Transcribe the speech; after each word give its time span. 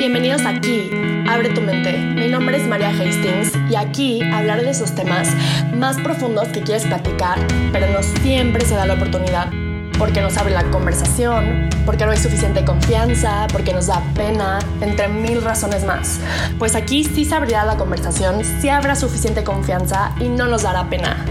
Bienvenidos 0.00 0.46
aquí, 0.46 0.90
Abre 1.28 1.50
tu 1.50 1.60
mente. 1.60 1.92
Mi 1.92 2.28
nombre 2.28 2.56
es 2.56 2.66
María 2.66 2.88
Hastings 2.88 3.52
y 3.70 3.76
aquí 3.76 4.22
hablaré 4.22 4.62
de 4.62 4.70
esos 4.70 4.94
temas 4.94 5.28
más 5.76 5.98
profundos 5.98 6.48
que 6.48 6.62
quieres 6.62 6.86
platicar, 6.86 7.38
pero 7.70 7.86
no 7.86 8.02
siempre 8.22 8.64
se 8.64 8.76
da 8.76 8.86
la 8.86 8.94
oportunidad. 8.94 9.50
Porque 9.98 10.22
nos 10.22 10.38
abre 10.38 10.54
la 10.54 10.64
conversación, 10.70 11.68
porque 11.84 12.06
no 12.06 12.12
hay 12.12 12.16
suficiente 12.16 12.64
confianza, 12.64 13.46
porque 13.52 13.74
nos 13.74 13.88
da 13.88 14.02
pena, 14.14 14.60
entre 14.80 15.08
mil 15.08 15.42
razones 15.42 15.84
más. 15.84 16.18
Pues 16.58 16.76
aquí 16.76 17.04
sí 17.04 17.26
se 17.26 17.34
abrirá 17.34 17.66
la 17.66 17.76
conversación, 17.76 18.42
sí 18.42 18.70
habrá 18.70 18.96
suficiente 18.96 19.44
confianza 19.44 20.14
y 20.18 20.30
no 20.30 20.46
nos 20.46 20.62
dará 20.62 20.88
pena. 20.88 21.26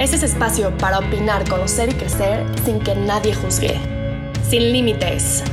Este 0.00 0.16
es 0.16 0.24
espacio 0.24 0.76
para 0.78 0.98
opinar, 0.98 1.48
conocer 1.48 1.90
y 1.90 1.92
crecer 1.92 2.44
sin 2.64 2.80
que 2.80 2.96
nadie 2.96 3.36
juzgue. 3.36 3.80
Sin 4.48 4.72
límites. 4.72 5.44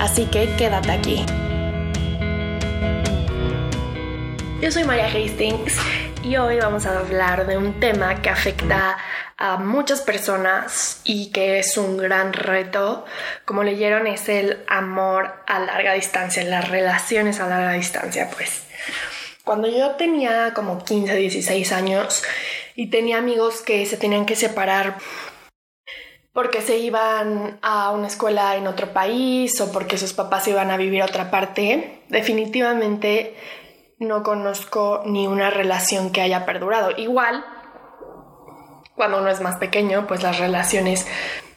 Así 0.00 0.26
que 0.26 0.48
quédate 0.56 0.90
aquí. 0.90 1.24
Yo 4.60 4.70
soy 4.70 4.84
María 4.84 5.06
Hastings 5.06 5.78
y 6.22 6.36
hoy 6.36 6.58
vamos 6.58 6.86
a 6.86 6.98
hablar 6.98 7.46
de 7.46 7.58
un 7.58 7.80
tema 7.80 8.22
que 8.22 8.30
afecta 8.30 8.96
a 9.36 9.56
muchas 9.58 10.00
personas 10.00 11.00
y 11.04 11.30
que 11.32 11.58
es 11.58 11.76
un 11.76 11.96
gran 11.96 12.32
reto. 12.32 13.04
Como 13.44 13.62
leyeron, 13.62 14.06
es 14.06 14.28
el 14.28 14.64
amor 14.68 15.34
a 15.46 15.58
larga 15.58 15.92
distancia, 15.92 16.42
las 16.44 16.68
relaciones 16.68 17.40
a 17.40 17.46
larga 17.46 17.72
distancia, 17.72 18.30
pues. 18.34 18.62
Cuando 19.44 19.68
yo 19.68 19.92
tenía 19.92 20.52
como 20.54 20.82
15, 20.82 21.14
16 21.14 21.72
años 21.72 22.22
y 22.74 22.86
tenía 22.86 23.18
amigos 23.18 23.60
que 23.60 23.84
se 23.84 23.98
tenían 23.98 24.24
que 24.24 24.36
separar 24.36 24.96
porque 26.34 26.60
se 26.60 26.78
iban 26.78 27.60
a 27.62 27.92
una 27.92 28.08
escuela 28.08 28.56
en 28.56 28.66
otro 28.66 28.92
país 28.92 29.58
o 29.60 29.70
porque 29.72 29.96
sus 29.96 30.12
papás 30.12 30.46
iban 30.48 30.72
a 30.72 30.76
vivir 30.76 31.00
a 31.00 31.06
otra 31.06 31.30
parte, 31.30 32.02
definitivamente 32.08 33.36
no 34.00 34.24
conozco 34.24 35.02
ni 35.06 35.28
una 35.28 35.50
relación 35.50 36.10
que 36.10 36.20
haya 36.20 36.44
perdurado. 36.44 36.90
Igual, 36.96 37.44
cuando 38.96 39.18
uno 39.18 39.30
es 39.30 39.40
más 39.40 39.56
pequeño, 39.56 40.08
pues 40.08 40.24
las 40.24 40.40
relaciones 40.40 41.06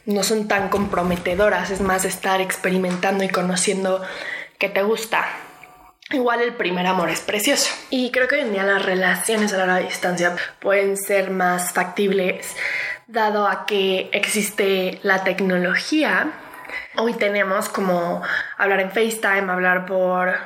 no 0.06 0.22
son 0.22 0.46
tan 0.46 0.68
comprometedoras, 0.68 1.70
es 1.70 1.80
más 1.80 2.04
estar 2.04 2.40
experimentando 2.40 3.24
y 3.24 3.28
conociendo 3.28 4.00
que 4.58 4.68
te 4.68 4.82
gusta. 4.84 5.26
Igual 6.10 6.40
el 6.40 6.54
primer 6.54 6.86
amor 6.86 7.10
es 7.10 7.20
precioso. 7.20 7.70
Y 7.90 8.12
creo 8.12 8.28
que 8.28 8.36
hoy 8.36 8.42
en 8.42 8.52
día 8.52 8.62
las 8.62 8.86
relaciones 8.86 9.52
a 9.52 9.58
larga 9.58 9.78
distancia 9.78 10.36
pueden 10.60 10.96
ser 10.96 11.30
más 11.30 11.72
factibles 11.72 12.56
dado 13.08 13.48
a 13.48 13.64
que 13.64 14.10
existe 14.12 15.00
la 15.02 15.24
tecnología. 15.24 16.30
Hoy 16.96 17.14
tenemos 17.14 17.68
como 17.70 18.22
hablar 18.58 18.80
en 18.80 18.90
FaceTime, 18.90 19.50
hablar 19.50 19.86
por 19.86 20.36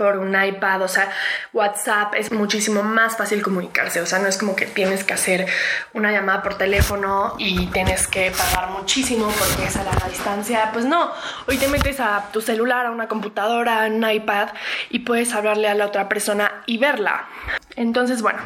por 0.00 0.16
un 0.16 0.34
iPad, 0.34 0.80
o 0.80 0.88
sea, 0.88 1.10
WhatsApp 1.52 2.14
es 2.14 2.32
muchísimo 2.32 2.82
más 2.82 3.18
fácil 3.18 3.42
comunicarse, 3.42 4.00
o 4.00 4.06
sea, 4.06 4.18
no 4.18 4.28
es 4.28 4.38
como 4.38 4.56
que 4.56 4.64
tienes 4.64 5.04
que 5.04 5.12
hacer 5.12 5.46
una 5.92 6.10
llamada 6.10 6.42
por 6.42 6.56
teléfono 6.56 7.34
y 7.36 7.66
tienes 7.66 8.06
que 8.06 8.30
pagar 8.30 8.70
muchísimo 8.70 9.26
porque 9.26 9.68
es 9.68 9.76
a 9.76 9.84
larga 9.84 10.08
distancia, 10.08 10.70
pues 10.72 10.86
no, 10.86 11.12
hoy 11.46 11.58
te 11.58 11.68
metes 11.68 12.00
a 12.00 12.30
tu 12.32 12.40
celular, 12.40 12.86
a 12.86 12.92
una 12.92 13.08
computadora, 13.08 13.84
a 13.84 13.88
un 13.88 14.10
iPad 14.10 14.48
y 14.88 15.00
puedes 15.00 15.34
hablarle 15.34 15.68
a 15.68 15.74
la 15.74 15.84
otra 15.84 16.08
persona 16.08 16.62
y 16.64 16.78
verla. 16.78 17.28
Entonces, 17.76 18.22
bueno, 18.22 18.40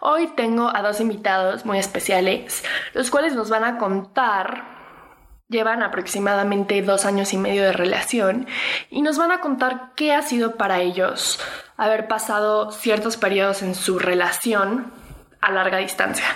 hoy 0.00 0.28
tengo 0.36 0.74
a 0.74 0.82
dos 0.82 1.00
invitados 1.00 1.64
muy 1.64 1.78
especiales, 1.78 2.64
los 2.94 3.10
cuales 3.10 3.34
nos 3.34 3.50
van 3.50 3.64
a 3.64 3.78
contar 3.78 4.78
Llevan 5.50 5.82
aproximadamente 5.82 6.82
dos 6.82 7.06
años 7.06 7.32
y 7.32 7.38
medio 7.38 7.62
de 7.62 7.72
relación 7.72 8.46
y 8.90 9.00
nos 9.00 9.16
van 9.16 9.32
a 9.32 9.40
contar 9.40 9.92
qué 9.96 10.12
ha 10.12 10.20
sido 10.20 10.56
para 10.56 10.82
ellos 10.82 11.40
haber 11.78 12.06
pasado 12.06 12.70
ciertos 12.70 13.16
periodos 13.16 13.62
en 13.62 13.74
su 13.74 13.98
relación 13.98 14.92
a 15.40 15.50
larga 15.50 15.78
distancia. 15.78 16.26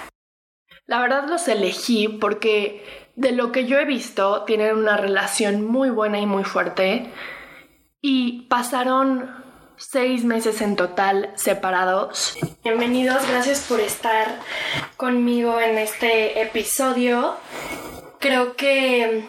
La 0.86 0.98
verdad 0.98 1.28
los 1.28 1.46
elegí 1.46 2.08
porque 2.08 3.10
de 3.14 3.32
lo 3.32 3.52
que 3.52 3.66
yo 3.66 3.78
he 3.78 3.84
visto 3.84 4.44
tienen 4.44 4.78
una 4.78 4.96
relación 4.96 5.62
muy 5.62 5.90
buena 5.90 6.18
y 6.18 6.24
muy 6.24 6.44
fuerte 6.44 7.12
y 8.00 8.46
pasaron 8.48 9.41
seis 9.76 10.24
meses 10.24 10.60
en 10.60 10.76
total 10.76 11.32
separados. 11.36 12.36
Bienvenidos, 12.64 13.26
gracias 13.28 13.60
por 13.60 13.80
estar 13.80 14.38
conmigo 14.96 15.60
en 15.60 15.78
este 15.78 16.40
episodio 16.42 17.36
creo 18.22 18.56
que 18.56 19.24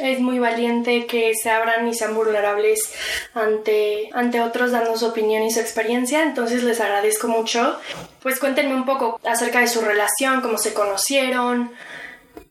es 0.00 0.20
muy 0.20 0.38
valiente 0.40 1.06
que 1.06 1.32
se 1.40 1.48
abran 1.48 1.88
y 1.88 1.94
sean 1.94 2.14
vulnerables 2.14 2.92
ante, 3.32 4.10
ante 4.12 4.42
otros 4.42 4.72
dando 4.72 4.98
su 4.98 5.06
opinión 5.06 5.44
y 5.44 5.52
su 5.52 5.60
experiencia, 5.60 6.22
entonces 6.22 6.64
les 6.64 6.80
agradezco 6.80 7.28
mucho. 7.28 7.78
Pues 8.20 8.40
cuéntenme 8.40 8.74
un 8.74 8.84
poco 8.84 9.20
acerca 9.24 9.60
de 9.60 9.68
su 9.68 9.80
relación, 9.80 10.42
cómo 10.42 10.58
se 10.58 10.74
conocieron, 10.74 11.72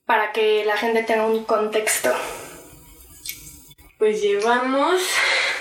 para 0.06 0.32
que 0.32 0.64
la 0.66 0.78
gente 0.78 1.04
tenga 1.04 1.26
un 1.26 1.44
contexto. 1.44 2.10
Pues 4.00 4.22
llevamos 4.22 5.02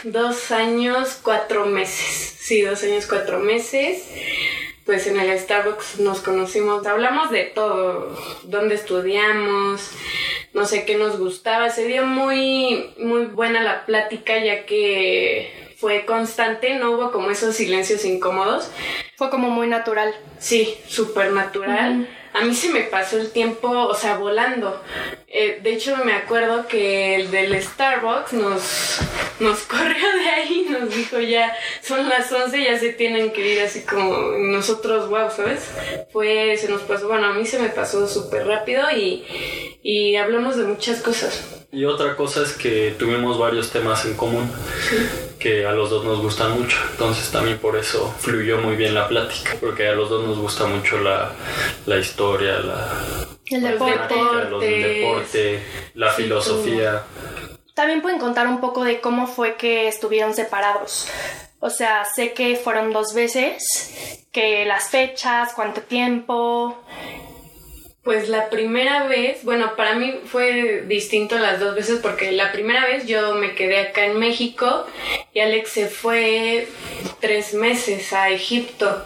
dos 0.05 0.51
años, 0.51 1.19
cuatro 1.23 1.67
meses. 1.67 2.37
Sí, 2.39 2.63
dos 2.63 2.83
años, 2.83 3.07
cuatro 3.07 3.39
meses 3.39 4.03
pues 4.85 5.07
en 5.07 5.19
el 5.19 5.39
Starbucks 5.39 6.01
nos 6.01 6.21
conocimos, 6.21 6.87
hablamos 6.87 7.31
de 7.31 7.45
todo, 7.45 8.19
dónde 8.43 8.75
estudiamos, 8.75 9.91
no 10.55 10.67
sé 10.67 10.85
qué 10.85 10.97
nos 10.97 11.19
gustaba, 11.19 11.71
se 11.71 11.87
dio 11.87 12.05
muy, 12.05 12.93
muy 12.99 13.27
buena 13.27 13.63
la 13.63 13.87
plática 13.87 14.43
ya 14.43 14.67
que 14.67 15.73
fue 15.77 16.05
constante, 16.05 16.75
no 16.75 16.93
hubo 16.93 17.13
como 17.13 17.31
esos 17.31 17.55
silencios 17.57 18.05
incómodos. 18.05 18.71
Fue 19.17 19.31
como 19.31 19.51
muy 19.51 19.69
natural. 19.69 20.15
Sí, 20.39 20.77
súper 20.89 21.33
natural 21.33 22.09
a 22.35 22.45
mí 22.45 22.55
se 22.55 22.71
me 22.71 22.81
pasó 22.83 23.19
el 23.19 23.31
tiempo, 23.31 23.69
o 23.69 23.95
sea, 23.95 24.17
volando. 24.17 24.81
Eh, 25.29 25.61
de 25.63 25.75
hecho, 25.75 25.97
me 26.05 26.15
acuerdo 26.15 26.67
que 26.67 27.17
el 27.17 27.31
del 27.31 27.61
Starbucks 27.63 28.33
nos, 28.33 28.99
nos 29.41 29.61
corrió 29.69 30.13
de 30.17 30.29
ahí 30.31 30.67
y 30.67 30.71
nos 30.71 30.95
dijo 30.95 31.21
ya, 31.21 31.55
son 31.83 32.09
las 32.09 32.33
11, 32.33 32.65
ya 32.65 32.79
se 32.79 32.91
tienen 32.91 33.33
que 33.33 33.55
ir 33.55 33.61
así 33.61 33.83
como 33.83 34.17
nosotros, 34.39 35.09
wow, 35.11 35.31
¿sabes? 35.31 35.71
Fue, 36.13 36.57
se 36.57 36.69
nos 36.69 36.83
pasó, 36.83 37.09
bueno, 37.09 37.27
a 37.27 37.35
mí 37.35 37.45
se 37.45 37.59
me 37.59 37.69
pasó 37.69 38.09
súper 38.09 38.47
rápido 38.47 38.91
y, 38.91 39.25
y 39.83 40.17
hablamos 40.17 40.57
de 40.57 40.65
muchas 40.65 41.03
cosas. 41.03 41.45
Y 41.71 41.85
otra 41.85 42.17
cosa 42.17 42.43
es 42.43 42.53
que 42.53 42.95
tuvimos 42.99 43.39
varios 43.39 43.71
temas 43.71 44.05
en 44.05 44.15
común 44.15 44.51
que 45.43 45.67
a 45.67 45.73
los 45.73 45.91
dos 45.91 46.05
nos 46.05 46.21
gustan 46.21 46.53
mucho. 46.59 46.79
Entonces 46.93 47.31
también 47.31 47.59
por 47.59 47.77
eso 47.77 48.15
fluyó 48.19 48.59
muy 48.59 48.77
bien 48.77 48.95
la 48.95 49.09
plática, 49.09 49.57
porque 49.61 49.89
a 49.89 49.93
los 49.93 50.09
dos 50.09 50.27
nos 50.27 50.39
gusta 50.39 50.67
mucho 50.67 50.99
la, 50.99 51.33
la 51.87 51.99
historia, 51.99 52.61
la, 52.61 52.89
el 53.51 53.63
deporte, 53.63 54.15
los, 54.51 54.61
deporte 54.61 55.63
la 55.95 56.11
filosofía. 56.13 57.03
También 57.75 58.03
pueden 58.03 58.19
contar 58.19 58.47
un 58.47 58.61
poco 58.61 58.85
de 58.85 59.01
cómo 59.01 59.27
fue 59.27 59.57
que 59.57 59.89
estuvieron 59.89 60.35
separados. 60.35 61.09
O 61.59 61.71
sea, 61.71 62.05
sé 62.05 62.33
que 62.33 62.57
fueron 62.57 62.93
dos 62.93 63.15
veces, 63.15 64.27
que 64.31 64.65
las 64.65 64.91
fechas, 64.91 65.53
cuánto 65.55 65.81
tiempo, 65.81 66.77
pues 68.03 68.29
la 68.29 68.51
primera 68.51 69.07
vez, 69.07 69.45
bueno, 69.45 69.77
para 69.77 69.95
mí 69.95 70.15
fue 70.27 70.85
distinto 70.89 71.39
las 71.39 71.61
dos 71.61 71.77
veces 71.77 72.01
porque 72.01 72.33
la 72.33 72.51
primera 72.51 72.85
vez 72.87 73.07
yo 73.07 73.35
me 73.35 73.55
quedé 73.55 73.79
acá 73.79 74.07
en 74.07 74.19
México 74.19 74.87
y 75.33 75.39
Alex 75.39 75.71
se 75.71 75.87
fue 75.87 76.67
tres 77.21 77.55
meses 77.55 78.13
a 78.13 78.31
Egipto 78.31 79.05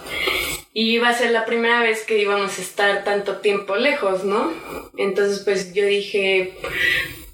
y 0.72 0.94
iba 0.94 1.10
a 1.10 1.14
ser 1.14 1.30
la 1.30 1.44
primera 1.44 1.80
vez 1.80 2.04
que 2.04 2.18
íbamos 2.18 2.58
a 2.58 2.62
estar 2.62 3.04
tanto 3.04 3.36
tiempo 3.36 3.76
lejos, 3.76 4.24
¿no? 4.24 4.52
Entonces 4.96 5.40
pues 5.40 5.74
yo 5.74 5.84
dije, 5.84 6.54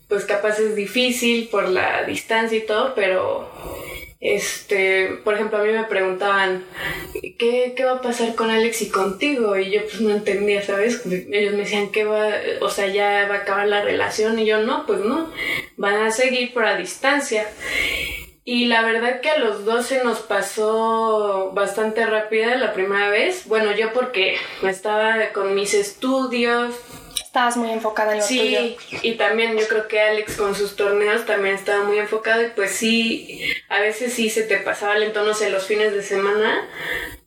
pues 0.08 0.24
capaz 0.24 0.58
es 0.58 0.74
difícil 0.74 1.46
por 1.48 1.68
la 1.68 2.02
distancia 2.02 2.58
y 2.58 2.66
todo, 2.66 2.92
pero 2.96 3.48
este, 4.22 5.18
por 5.24 5.34
ejemplo, 5.34 5.58
a 5.58 5.64
mí 5.64 5.72
me 5.72 5.82
preguntaban, 5.82 6.64
¿qué, 7.12 7.74
¿qué, 7.76 7.84
va 7.84 7.94
a 7.94 8.00
pasar 8.00 8.36
con 8.36 8.50
Alex 8.50 8.82
y 8.82 8.88
contigo? 8.88 9.56
Y 9.56 9.72
yo 9.72 9.80
pues 9.82 10.00
no 10.00 10.10
entendía, 10.10 10.62
¿sabes? 10.62 11.04
Ellos 11.04 11.54
me 11.54 11.62
decían 11.62 11.90
que 11.90 12.04
va, 12.04 12.28
o 12.60 12.70
sea, 12.70 12.86
ya 12.86 13.26
va 13.28 13.34
a 13.34 13.38
acabar 13.38 13.66
la 13.66 13.82
relación 13.82 14.38
y 14.38 14.46
yo 14.46 14.62
no, 14.62 14.86
pues 14.86 15.00
no, 15.00 15.28
van 15.76 15.96
a 15.96 16.12
seguir 16.12 16.54
por 16.54 16.64
a 16.64 16.76
distancia. 16.76 17.48
Y 18.44 18.66
la 18.66 18.82
verdad 18.82 19.20
que 19.20 19.30
a 19.30 19.38
los 19.38 19.64
12 19.64 20.04
nos 20.04 20.20
pasó 20.20 21.50
bastante 21.52 22.06
rápida 22.06 22.56
la 22.56 22.72
primera 22.74 23.08
vez. 23.08 23.46
Bueno, 23.46 23.72
yo 23.72 23.92
porque 23.92 24.36
estaba 24.62 25.30
con 25.32 25.56
mis 25.56 25.74
estudios, 25.74 26.76
estabas 27.32 27.56
muy 27.56 27.70
enfocada 27.70 28.12
en 28.12 28.18
lo 28.18 28.24
sí, 28.24 28.76
y 29.00 29.14
también 29.14 29.56
yo 29.56 29.66
creo 29.66 29.88
que 29.88 29.98
Alex 30.02 30.36
con 30.36 30.54
sus 30.54 30.76
torneos 30.76 31.24
también 31.24 31.54
estaba 31.54 31.82
muy 31.82 31.98
enfocado 31.98 32.42
y 32.42 32.50
pues 32.50 32.72
sí, 32.72 33.42
a 33.70 33.80
veces 33.80 34.12
sí 34.12 34.28
se 34.28 34.42
te 34.42 34.58
pasaba 34.58 34.96
lento, 34.96 35.24
no 35.24 35.32
sé, 35.32 35.48
los 35.48 35.64
fines 35.64 35.94
de 35.94 36.02
semana, 36.02 36.68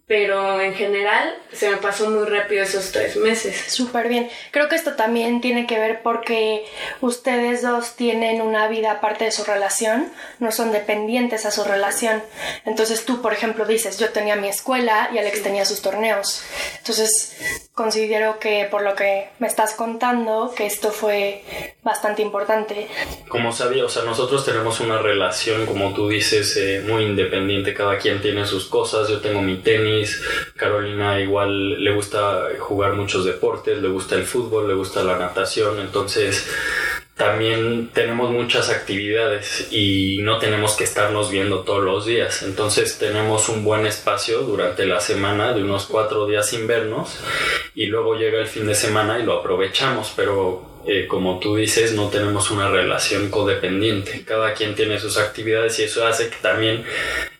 pero 0.05 0.61
en 0.61 0.75
general 0.75 1.35
se 1.51 1.71
me 1.71 1.77
pasó 1.77 2.11
muy 2.11 2.25
rápido 2.25 2.61
esos 2.61 2.91
tres 2.91 3.15
meses. 3.15 3.59
Súper 3.73 4.07
bien. 4.07 4.29
Creo 4.51 4.69
que 4.69 4.75
esto 4.75 4.93
también 4.93 5.41
tiene 5.41 5.65
que 5.65 5.79
ver 5.79 6.03
porque 6.03 6.67
ustedes 7.01 7.63
dos 7.63 7.95
tienen 7.95 8.43
una 8.43 8.67
vida 8.67 8.91
aparte 8.91 9.25
de 9.25 9.31
su 9.31 9.43
relación, 9.43 10.13
no 10.37 10.51
son 10.51 10.71
dependientes 10.71 11.47
a 11.47 11.51
su 11.51 11.63
relación. 11.63 12.21
Entonces 12.63 13.05
tú, 13.05 13.23
por 13.23 13.33
ejemplo, 13.33 13.65
dices, 13.65 13.97
yo 13.97 14.11
tenía 14.11 14.35
mi 14.35 14.49
escuela 14.49 15.09
y 15.11 15.17
Alex 15.17 15.41
tenía 15.41 15.65
sus 15.65 15.81
torneos. 15.81 16.43
Entonces 16.77 17.64
considero 17.75 18.39
que 18.39 18.67
por 18.71 18.81
lo 18.83 18.95
que 18.95 19.27
me 19.39 19.47
estás 19.47 19.73
contando, 19.73 20.53
que 20.55 20.65
esto 20.65 20.91
fue 20.91 21.43
bastante 21.83 22.21
importante. 22.21 22.87
Como 23.27 23.51
sabía, 23.51 23.83
o 23.83 23.89
sea, 23.89 24.03
nosotros 24.03 24.45
tenemos 24.45 24.79
una 24.79 24.97
relación, 24.97 25.65
como 25.65 25.93
tú 25.93 26.07
dices, 26.07 26.55
eh, 26.55 26.81
muy 26.87 27.03
independiente, 27.03 27.73
cada 27.73 27.97
quien 27.97 28.21
tiene 28.21 28.45
sus 28.45 28.67
cosas, 28.67 29.09
yo 29.09 29.19
tengo 29.19 29.41
mi 29.41 29.57
tenis, 29.57 30.23
Carolina 30.55 31.19
igual 31.19 31.83
le 31.83 31.93
gusta 31.93 32.47
jugar 32.59 32.93
muchos 32.93 33.25
deportes, 33.25 33.81
le 33.81 33.89
gusta 33.89 34.15
el 34.15 34.23
fútbol, 34.23 34.69
le 34.69 34.73
gusta 34.73 35.03
la 35.03 35.19
natación, 35.19 35.79
entonces 35.79 36.49
también 37.15 37.91
tenemos 37.93 38.29
muchas 38.31 38.69
actividades 38.69 39.69
y 39.71 40.19
no 40.21 40.37
tenemos 40.37 40.75
que 40.75 40.83
estarnos 40.83 41.31
viendo 41.31 41.61
todos 41.61 41.81
los 41.81 42.05
días. 42.05 42.43
Entonces 42.43 42.97
tenemos 42.97 43.47
un 43.47 43.63
buen 43.63 43.85
espacio 43.85 44.41
durante 44.41 44.85
la 44.85 44.99
semana 44.99 45.53
de 45.53 45.63
unos 45.63 45.85
cuatro 45.85 46.27
días 46.27 46.49
sin 46.49 46.67
vernos 46.67 47.17
y 47.73 47.85
luego 47.85 48.15
llega 48.15 48.39
el 48.39 48.47
fin 48.47 48.67
de 48.67 48.75
semana 48.75 49.17
y 49.17 49.23
lo 49.23 49.39
aprovechamos, 49.39 50.11
pero 50.13 50.81
eh, 50.85 51.07
como 51.07 51.39
tú 51.39 51.55
dices, 51.55 51.93
no 51.93 52.09
tenemos 52.09 52.51
una 52.51 52.69
relación 52.69 53.29
codependiente. 53.29 54.25
Cada 54.25 54.53
quien 54.53 54.75
tiene 54.75 54.99
sus 54.99 55.17
actividades 55.17 55.79
y 55.79 55.83
eso 55.83 56.05
hace 56.05 56.29
que 56.29 56.35
también, 56.41 56.83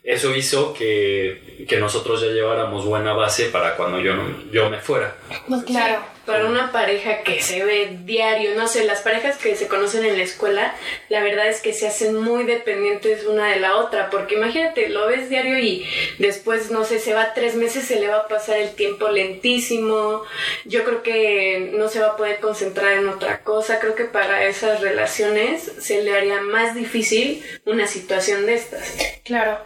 eso 0.02 0.34
hizo 0.34 0.72
que, 0.72 1.66
que 1.68 1.76
nosotros 1.78 2.22
ya 2.22 2.28
lleváramos 2.28 2.86
buena 2.86 3.12
base 3.12 3.50
para 3.50 3.76
cuando 3.76 4.00
yo, 4.00 4.14
yo 4.50 4.70
me 4.70 4.80
fuera. 4.80 5.18
Pues 5.46 5.64
claro 5.64 6.15
para 6.26 6.46
una 6.46 6.72
pareja 6.72 7.22
que 7.22 7.40
se 7.40 7.64
ve 7.64 7.98
diario, 8.04 8.54
no 8.56 8.66
sé, 8.68 8.84
las 8.84 9.00
parejas 9.00 9.38
que 9.38 9.54
se 9.56 9.68
conocen 9.68 10.04
en 10.04 10.16
la 10.16 10.24
escuela, 10.24 10.74
la 11.08 11.22
verdad 11.22 11.48
es 11.48 11.60
que 11.60 11.72
se 11.72 11.86
hacen 11.86 12.16
muy 12.16 12.44
dependientes 12.44 13.24
una 13.24 13.48
de 13.48 13.60
la 13.60 13.76
otra, 13.76 14.10
porque 14.10 14.34
imagínate, 14.34 14.88
lo 14.88 15.06
ves 15.06 15.30
diario 15.30 15.58
y 15.58 15.86
después, 16.18 16.70
no 16.70 16.84
sé, 16.84 16.98
se 16.98 17.14
va 17.14 17.32
tres 17.32 17.54
meses, 17.54 17.84
se 17.84 18.00
le 18.00 18.08
va 18.08 18.18
a 18.18 18.28
pasar 18.28 18.58
el 18.58 18.74
tiempo 18.74 19.08
lentísimo, 19.08 20.22
yo 20.64 20.84
creo 20.84 21.02
que 21.02 21.70
no 21.74 21.88
se 21.88 22.00
va 22.00 22.08
a 22.08 22.16
poder 22.16 22.40
concentrar 22.40 22.94
en 22.94 23.08
otra 23.08 23.42
cosa, 23.42 23.78
creo 23.78 23.94
que 23.94 24.04
para 24.04 24.44
esas 24.44 24.80
relaciones 24.80 25.70
se 25.80 26.02
le 26.02 26.16
haría 26.16 26.40
más 26.40 26.74
difícil 26.74 27.44
una 27.64 27.86
situación 27.86 28.46
de 28.46 28.54
estas. 28.54 28.96
Claro. 29.24 29.58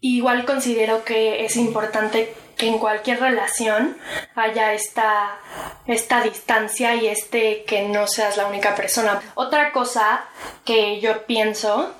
Igual 0.00 0.44
considero 0.44 1.04
que 1.04 1.44
es 1.44 1.56
importante 1.56 2.32
que 2.58 2.66
en 2.66 2.78
cualquier 2.78 3.20
relación 3.20 3.96
haya 4.34 4.74
esta, 4.74 5.38
esta 5.86 6.20
distancia 6.20 6.94
y 6.96 7.06
este 7.06 7.64
que 7.64 7.88
no 7.88 8.06
seas 8.06 8.36
la 8.36 8.46
única 8.46 8.74
persona. 8.74 9.22
Otra 9.34 9.72
cosa 9.72 10.24
que 10.64 11.00
yo 11.00 11.24
pienso 11.24 11.94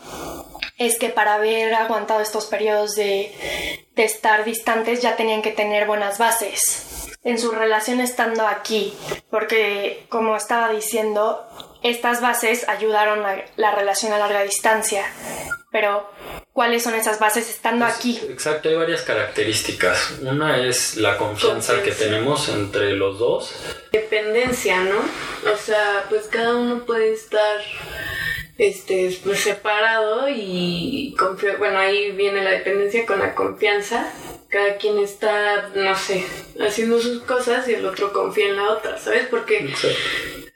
es 0.77 0.99
que 0.99 1.09
para 1.09 1.35
haber 1.35 1.73
aguantado 1.75 2.21
estos 2.21 2.47
periodos 2.47 2.95
de, 2.95 3.33
de 3.95 4.05
estar 4.05 4.45
distantes 4.45 5.01
ya 5.01 5.17
tenían 5.17 5.43
que 5.43 5.53
tener 5.53 5.87
buenas 5.87 6.19
bases 6.19 7.09
en 7.25 7.39
su 7.39 7.51
relación 7.51 8.01
estando 8.01 8.47
aquí, 8.47 8.97
porque 9.31 10.07
como 10.09 10.37
estaba 10.37 10.71
diciendo, 10.71 11.47
estas 11.83 12.21
bases 12.21 12.69
ayudaron 12.69 13.25
a 13.25 13.45
la 13.57 13.75
relación 13.75 14.13
a 14.13 14.19
larga 14.19 14.43
distancia. 14.43 15.05
Pero, 15.71 16.11
¿cuáles 16.53 16.83
son 16.83 16.95
esas 16.95 17.19
bases 17.19 17.49
estando 17.51 17.85
pues, 17.85 17.97
aquí? 17.97 18.21
Exacto, 18.31 18.69
hay 18.69 18.77
varias 18.77 19.03
características. 19.03 20.19
Una 20.23 20.57
es 20.67 20.97
la 20.97 21.19
confianza 21.19 21.83
que 21.83 21.93
tenemos 21.93 22.49
entre 22.49 22.93
los 22.95 23.19
dos. 23.19 23.55
Dependencia, 23.93 24.81
¿no? 24.81 24.99
O 25.53 25.57
sea, 25.57 26.07
pues 26.09 26.27
cada 26.29 26.57
uno 26.57 26.85
puede 26.87 27.13
estar 27.13 27.61
este, 28.59 29.17
pues 29.23 29.41
separado 29.41 30.29
y 30.29 31.15
bueno, 31.59 31.79
ahí 31.79 32.11
viene 32.13 32.43
la 32.43 32.51
dependencia 32.51 33.07
con 33.07 33.21
la 33.21 33.35
confianza. 33.35 34.13
Cada 34.49 34.77
quien 34.79 34.99
está, 34.99 35.69
no 35.75 35.95
sé, 35.95 36.25
haciendo 36.59 36.99
sus 36.99 37.23
cosas 37.23 37.69
y 37.69 37.75
el 37.75 37.85
otro 37.85 38.13
confía 38.13 38.49
en 38.49 38.57
la 38.57 38.71
otra, 38.71 38.99
¿sabes? 38.99 39.27
Porque 39.27 39.71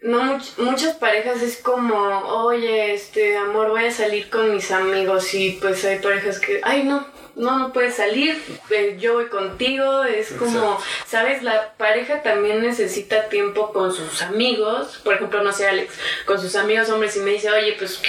no 0.03 0.39
muchas 0.59 0.97
parejas 0.97 1.43
es 1.43 1.59
como, 1.59 1.97
oye, 1.97 2.93
este 2.95 3.37
amor, 3.37 3.71
voy 3.71 3.85
a 3.85 3.91
salir 3.91 4.29
con 4.31 4.53
mis 4.53 4.71
amigos 4.71 5.33
y 5.35 5.53
pues 5.61 5.85
hay 5.85 6.01
parejas 6.01 6.41
que, 6.41 6.61
ay 6.65 6.83
no, 6.83 7.07
no, 7.37 7.59
no 7.59 7.73
puedes 7.73 7.95
salir, 7.95 8.43
eh, 8.71 8.97
yo 9.01 9.15
voy 9.15 9.27
contigo, 9.27 10.03
es 10.05 10.33
como, 10.33 10.79
sabes, 11.07 11.43
la 11.43 11.75
pareja 11.75 12.23
también 12.23 12.63
necesita 12.63 13.29
tiempo 13.29 13.73
con 13.73 13.95
sus 13.95 14.23
amigos, 14.23 15.01
por 15.05 15.15
ejemplo, 15.15 15.43
no 15.43 15.53
sé, 15.53 15.69
Alex, 15.69 15.95
con 16.27 16.41
sus 16.41 16.57
amigos 16.57 16.91
hombres 16.91 17.17
y 17.17 17.21
me 17.21 17.31
dice, 17.31 17.51
oye, 17.51 17.75
pues 17.79 18.01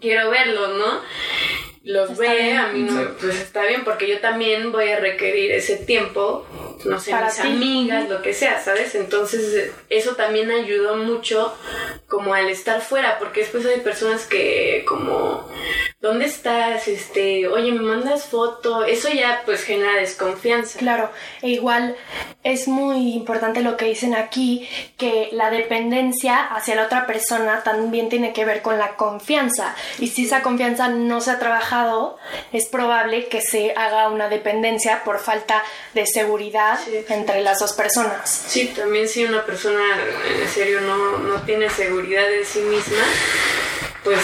quiero 0.00 0.30
verlos, 0.30 0.70
¿no? 0.78 1.00
Los 1.86 2.16
ve, 2.16 2.52
a 2.54 2.66
mí 2.66 2.82
no, 2.82 3.12
pues 3.20 3.40
está 3.40 3.62
bien, 3.62 3.84
porque 3.84 4.08
yo 4.08 4.18
también 4.18 4.72
voy 4.72 4.88
a 4.88 4.98
requerir 4.98 5.52
ese 5.52 5.76
tiempo, 5.76 6.44
no 6.84 6.98
sé, 6.98 7.12
Para 7.12 7.26
mis 7.26 7.38
amigas, 7.38 8.08
lo 8.08 8.22
que 8.22 8.34
sea, 8.34 8.60
¿sabes? 8.60 8.96
Entonces, 8.96 9.70
eso 9.88 10.16
también 10.16 10.50
ayudó 10.50 10.96
mucho 10.96 11.56
como 12.08 12.34
al 12.34 12.48
estar 12.48 12.80
fuera, 12.80 13.20
porque 13.20 13.40
después 13.40 13.64
hay 13.66 13.80
personas 13.80 14.26
que 14.26 14.84
como, 14.88 15.48
¿dónde 16.00 16.24
estás? 16.24 16.88
Este, 16.88 17.46
oye, 17.46 17.70
me 17.70 17.82
mandas 17.82 18.24
foto, 18.24 18.84
eso 18.84 19.08
ya 19.08 19.42
pues 19.44 19.62
genera 19.62 19.94
desconfianza. 19.94 20.80
Claro, 20.80 21.10
e 21.40 21.50
igual 21.50 21.94
es 22.42 22.66
muy 22.66 23.12
importante 23.12 23.62
lo 23.62 23.76
que 23.76 23.84
dicen 23.84 24.14
aquí, 24.14 24.68
que 24.98 25.28
la 25.30 25.50
dependencia 25.50 26.46
hacia 26.46 26.74
la 26.74 26.86
otra 26.86 27.06
persona 27.06 27.62
también 27.62 28.08
tiene 28.08 28.32
que 28.32 28.44
ver 28.44 28.60
con 28.62 28.76
la 28.76 28.96
confianza, 28.96 29.76
y 30.00 30.08
si 30.08 30.24
esa 30.24 30.42
confianza 30.42 30.88
no 30.88 31.20
se 31.20 31.30
ha 31.30 31.38
trabajado, 31.38 31.75
es 32.52 32.66
probable 32.66 33.28
que 33.28 33.40
se 33.40 33.72
haga 33.76 34.08
una 34.08 34.28
dependencia 34.28 35.04
por 35.04 35.18
falta 35.18 35.62
de 35.94 36.06
seguridad 36.06 36.78
entre 37.08 37.40
las 37.40 37.58
dos 37.58 37.72
personas. 37.72 38.28
Sí, 38.48 38.72
también 38.76 39.08
si 39.08 39.24
una 39.24 39.44
persona 39.44 39.82
en 40.40 40.48
serio 40.48 40.80
no, 40.80 41.18
no 41.18 41.42
tiene 41.42 41.68
seguridad 41.70 42.26
de 42.28 42.44
sí 42.44 42.60
misma, 42.60 43.04
pues 44.06 44.20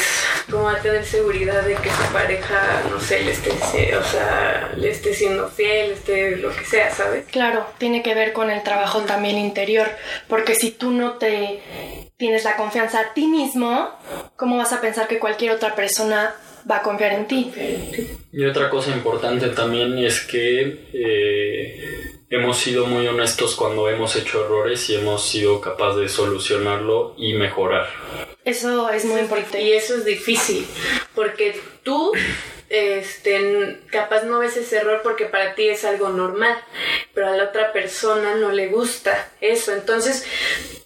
cómo 0.49 0.65
va 0.65 0.75
a 0.75 0.81
tener 0.81 1.05
seguridad 1.05 1.63
de 1.63 1.75
que 1.75 1.91
su 1.91 2.13
pareja, 2.13 2.83
no 2.89 3.01
sé, 3.01 3.21
le 3.23 3.33
esté, 3.33 3.97
o 3.97 4.05
sea, 4.05 4.71
le 4.77 4.91
esté 4.91 5.13
siendo 5.13 5.49
fiel, 5.49 5.93
esté 5.93 6.37
lo 6.37 6.55
que 6.55 6.65
sea, 6.65 6.95
¿sabes? 6.95 7.27
Claro, 7.27 7.67
tiene 7.79 8.03
que 8.03 8.15
ver 8.15 8.33
con 8.33 8.51
el 8.51 8.63
trabajo 8.63 9.01
también 9.01 9.39
interior, 9.39 9.91
porque 10.29 10.55
si 10.55 10.71
tú 10.71 10.93
no 10.93 11.15
te 11.15 11.61
tienes 12.17 12.45
la 12.45 12.57
confianza 12.57 13.01
a 13.01 13.13
ti 13.15 13.27
mismo, 13.27 13.91
¿cómo 14.37 14.57
vas 14.57 14.73
a 14.73 14.81
pensar 14.81 15.09
que 15.09 15.19
cualquier 15.19 15.51
otra 15.51 15.75
persona 15.75 16.33
va 16.71 16.77
a 16.77 16.83
confiar 16.83 17.13
en 17.13 17.27
ti. 17.27 17.53
Y 18.33 18.45
otra 18.45 18.71
cosa 18.71 18.91
importante 18.91 19.49
también 19.49 19.99
es 19.99 20.21
que 20.21 20.87
eh, 20.93 21.81
hemos 22.31 22.59
sido 22.59 22.87
muy 22.87 23.07
honestos 23.07 23.55
cuando 23.55 23.89
hemos 23.89 24.17
hecho 24.17 24.45
errores 24.45 24.89
y 24.91 24.97
hemos 24.97 25.27
sido 25.27 25.61
capaces 25.61 26.01
de 26.01 26.09
solucionarlo 26.09 27.15
y 27.19 27.35
mejorar. 27.35 27.89
Eso 28.45 28.91
es 28.91 29.05
muy 29.05 29.21
importante. 29.21 29.63
Y 29.63 29.73
eso 29.73 29.97
es 29.97 30.05
difícil, 30.05 30.67
porque 31.15 31.61
tú 31.83 32.13
este, 32.73 33.81
capaz 33.91 34.23
no 34.23 34.39
ves 34.39 34.57
ese 34.57 34.79
error 34.79 35.01
porque 35.03 35.27
para 35.27 35.55
ti 35.55 35.69
es 35.69 35.85
algo 35.85 36.09
normal, 36.09 36.57
pero 37.13 37.29
a 37.29 37.37
la 37.37 37.45
otra 37.45 37.71
persona 37.73 38.35
no 38.37 38.51
le 38.51 38.69
gusta 38.69 39.31
eso. 39.43 39.75
Entonces, 39.75 40.27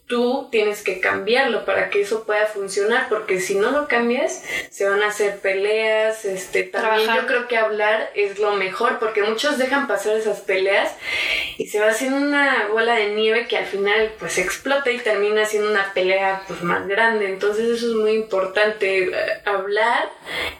tú 0.06 0.48
tienes 0.52 0.82
que 0.82 1.00
cambiarlo 1.00 1.64
para 1.64 1.90
que 1.90 2.00
eso 2.00 2.24
pueda 2.24 2.46
funcionar, 2.46 3.08
porque 3.08 3.40
si 3.40 3.56
no 3.56 3.72
lo 3.72 3.88
cambias, 3.88 4.44
se 4.70 4.88
van 4.88 5.02
a 5.02 5.08
hacer 5.08 5.38
peleas, 5.40 6.24
este, 6.24 6.62
también 6.62 7.12
yo 7.12 7.26
creo 7.26 7.48
que 7.48 7.56
hablar 7.56 8.10
es 8.14 8.38
lo 8.38 8.52
mejor, 8.52 9.00
porque 9.00 9.24
muchos 9.24 9.58
dejan 9.58 9.88
pasar 9.88 10.16
esas 10.16 10.40
peleas 10.40 10.92
y 11.58 11.66
se 11.66 11.80
va 11.80 11.88
haciendo 11.88 12.18
una 12.18 12.68
bola 12.68 12.94
de 12.94 13.14
nieve 13.14 13.48
que 13.48 13.56
al 13.56 13.66
final 13.66 14.12
pues 14.18 14.38
explota 14.38 14.92
y 14.92 14.98
termina 14.98 15.44
siendo 15.44 15.70
una 15.70 15.92
pelea 15.92 16.42
pues 16.46 16.62
más 16.62 16.86
grande, 16.86 17.28
entonces 17.28 17.68
eso 17.68 17.86
es 17.90 17.96
muy 17.96 18.12
importante, 18.12 19.08
eh, 19.08 19.12
hablar 19.44 20.08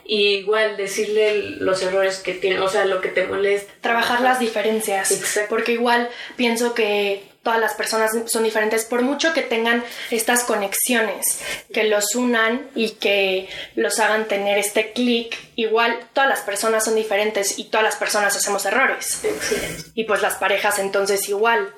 y 0.04 0.38
igual 0.38 0.76
decirle 0.76 1.56
los 1.60 1.82
errores 1.82 2.18
que 2.18 2.34
tiene, 2.34 2.58
o 2.58 2.68
sea, 2.68 2.84
lo 2.84 3.00
que 3.00 3.08
te 3.08 3.26
molesta. 3.26 3.72
Trabajar 3.80 4.20
las 4.22 4.40
diferencias, 4.40 5.12
Exacto. 5.12 5.48
porque 5.50 5.72
igual 5.72 6.08
pienso 6.36 6.74
que 6.74 7.35
todas 7.46 7.60
las 7.60 7.74
personas 7.74 8.10
son 8.26 8.42
diferentes, 8.42 8.84
por 8.84 9.02
mucho 9.02 9.32
que 9.32 9.40
tengan 9.40 9.84
estas 10.10 10.42
conexiones, 10.42 11.38
que 11.72 11.84
los 11.84 12.16
unan 12.16 12.68
y 12.74 12.90
que 12.96 13.48
los 13.76 14.00
hagan 14.00 14.26
tener 14.26 14.58
este 14.58 14.90
clic, 14.90 15.38
igual 15.54 15.96
todas 16.12 16.28
las 16.28 16.40
personas 16.40 16.84
son 16.84 16.96
diferentes 16.96 17.56
y 17.56 17.66
todas 17.66 17.84
las 17.84 17.94
personas 17.94 18.34
hacemos 18.34 18.66
errores. 18.66 19.20
Y 19.94 20.02
pues 20.02 20.22
las 20.22 20.34
parejas 20.34 20.80
entonces 20.80 21.28
igual. 21.28 21.72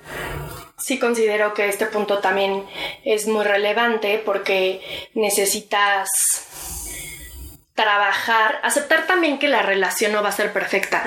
Sí 0.78 0.98
considero 0.98 1.52
que 1.52 1.68
este 1.68 1.84
punto 1.84 2.20
también 2.20 2.64
es 3.04 3.26
muy 3.26 3.44
relevante 3.44 4.22
porque 4.24 4.80
necesitas 5.12 6.08
trabajar, 7.78 8.58
aceptar 8.64 9.06
también 9.06 9.38
que 9.38 9.46
la 9.46 9.62
relación 9.62 10.10
no 10.10 10.20
va 10.20 10.30
a 10.30 10.32
ser 10.32 10.52
perfecta. 10.52 11.04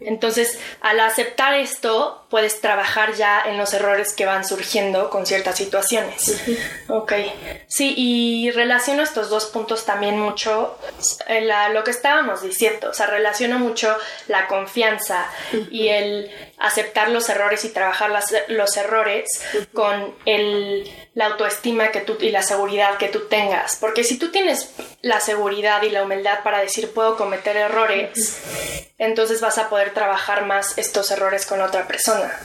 Entonces, 0.00 0.60
al 0.80 1.00
aceptar 1.00 1.54
esto, 1.54 2.24
puedes 2.30 2.60
trabajar 2.60 3.14
ya 3.14 3.42
en 3.44 3.58
los 3.58 3.74
errores 3.74 4.12
que 4.12 4.24
van 4.24 4.44
surgiendo 4.44 5.10
con 5.10 5.26
ciertas 5.26 5.56
situaciones. 5.56 6.40
Ok. 6.86 7.14
Sí, 7.66 7.94
y 7.96 8.52
relaciono 8.52 9.02
estos 9.02 9.28
dos 9.28 9.46
puntos 9.46 9.86
también 9.86 10.16
mucho, 10.16 10.78
en 11.26 11.48
la, 11.48 11.70
lo 11.70 11.82
que 11.82 11.90
estábamos 11.90 12.42
diciendo, 12.42 12.90
o 12.90 12.94
sea, 12.94 13.06
relaciono 13.06 13.58
mucho 13.58 13.96
la 14.28 14.46
confianza 14.46 15.26
y 15.72 15.88
el 15.88 16.30
aceptar 16.58 17.08
los 17.10 17.28
errores 17.28 17.64
y 17.64 17.70
trabajar 17.70 18.12
los 18.48 18.76
errores 18.76 19.42
con 19.72 20.14
el, 20.26 20.88
la 21.14 21.26
autoestima 21.26 21.90
que 21.90 22.00
tú, 22.00 22.16
y 22.20 22.30
la 22.30 22.42
seguridad 22.42 22.96
que 22.98 23.08
tú 23.08 23.26
tengas. 23.28 23.76
Porque 23.76 24.04
si 24.04 24.18
tú 24.18 24.30
tienes 24.30 24.70
la 25.00 25.20
seguridad 25.20 25.82
y 25.82 25.90
la 25.90 26.02
humildad 26.02 26.42
para 26.42 26.60
decir 26.60 26.92
puedo 26.92 27.16
cometer 27.16 27.56
errores, 27.56 28.40
entonces 28.98 29.40
vas 29.40 29.58
a 29.58 29.68
poder 29.68 29.94
trabajar 29.94 30.44
más 30.44 30.76
estos 30.76 31.10
errores 31.10 31.46
con 31.46 31.60
otra 31.60 31.86
persona. 31.86 32.36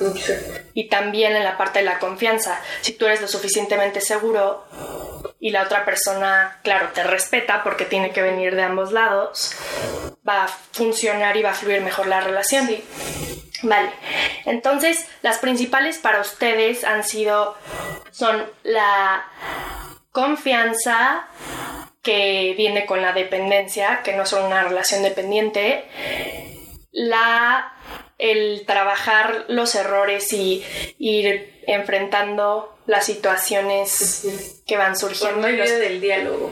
Y 0.73 0.87
también 0.87 1.35
en 1.35 1.43
la 1.43 1.57
parte 1.57 1.79
de 1.79 1.85
la 1.85 1.99
confianza. 1.99 2.61
Si 2.81 2.93
tú 2.93 3.05
eres 3.05 3.21
lo 3.21 3.27
suficientemente 3.27 4.01
seguro 4.01 4.65
y 5.39 5.49
la 5.49 5.63
otra 5.63 5.83
persona, 5.83 6.59
claro, 6.63 6.89
te 6.93 7.03
respeta 7.03 7.63
porque 7.63 7.85
tiene 7.85 8.11
que 8.11 8.21
venir 8.21 8.55
de 8.55 8.63
ambos 8.63 8.91
lados, 8.91 9.55
va 10.27 10.43
a 10.43 10.47
funcionar 10.47 11.37
y 11.37 11.41
va 11.41 11.51
a 11.51 11.55
fluir 11.55 11.81
mejor 11.81 12.07
la 12.07 12.21
relación. 12.21 12.69
Vale, 13.61 13.91
entonces 14.45 15.07
las 15.21 15.39
principales 15.39 15.97
para 15.97 16.21
ustedes 16.21 16.83
han 16.83 17.03
sido, 17.03 17.57
son 18.11 18.49
la 18.63 19.25
confianza 20.11 21.27
que 22.01 22.53
viene 22.57 22.85
con 22.85 23.01
la 23.01 23.11
dependencia, 23.13 24.01
que 24.03 24.15
no 24.15 24.25
son 24.25 24.45
una 24.45 24.63
relación 24.63 25.03
dependiente, 25.03 25.85
la 26.91 27.73
el 28.19 28.65
trabajar 28.65 29.45
los 29.47 29.73
errores 29.75 30.31
y 30.33 30.63
ir 30.99 31.61
enfrentando 31.65 32.77
las 32.85 33.05
situaciones 33.05 34.61
que 34.67 34.77
van 34.77 34.97
surgiendo. 34.97 35.41
Por 35.41 35.49
medio 35.49 35.79
del 35.79 36.01
diálogo. 36.01 36.51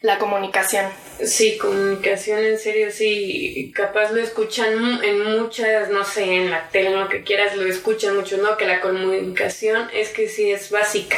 La 0.00 0.18
comunicación. 0.18 0.86
Sí, 1.22 1.56
comunicación 1.58 2.40
en 2.40 2.58
serio, 2.58 2.90
sí. 2.90 3.72
Capaz 3.74 4.12
lo 4.12 4.20
escuchan 4.20 5.02
en 5.04 5.38
muchas, 5.38 5.90
no 5.90 6.04
sé, 6.04 6.24
en 6.24 6.50
la 6.50 6.68
tele, 6.70 6.88
en 6.90 7.00
lo 7.00 7.08
que 7.08 7.22
quieras, 7.22 7.56
lo 7.56 7.66
escuchan 7.66 8.16
mucho, 8.16 8.38
¿no? 8.38 8.56
Que 8.56 8.66
la 8.66 8.80
comunicación 8.80 9.88
es 9.94 10.10
que 10.10 10.28
sí 10.28 10.50
es 10.50 10.70
básica. 10.70 11.16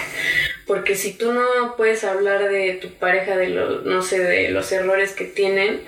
Porque 0.66 0.94
si 0.94 1.12
tú 1.12 1.32
no 1.32 1.76
puedes 1.76 2.04
hablar 2.04 2.48
de 2.48 2.74
tu 2.74 2.90
pareja, 2.94 3.36
de 3.36 3.48
los, 3.48 3.84
no 3.84 4.02
sé, 4.02 4.18
de 4.18 4.50
los 4.50 4.70
errores 4.72 5.12
que 5.12 5.24
tienen, 5.24 5.82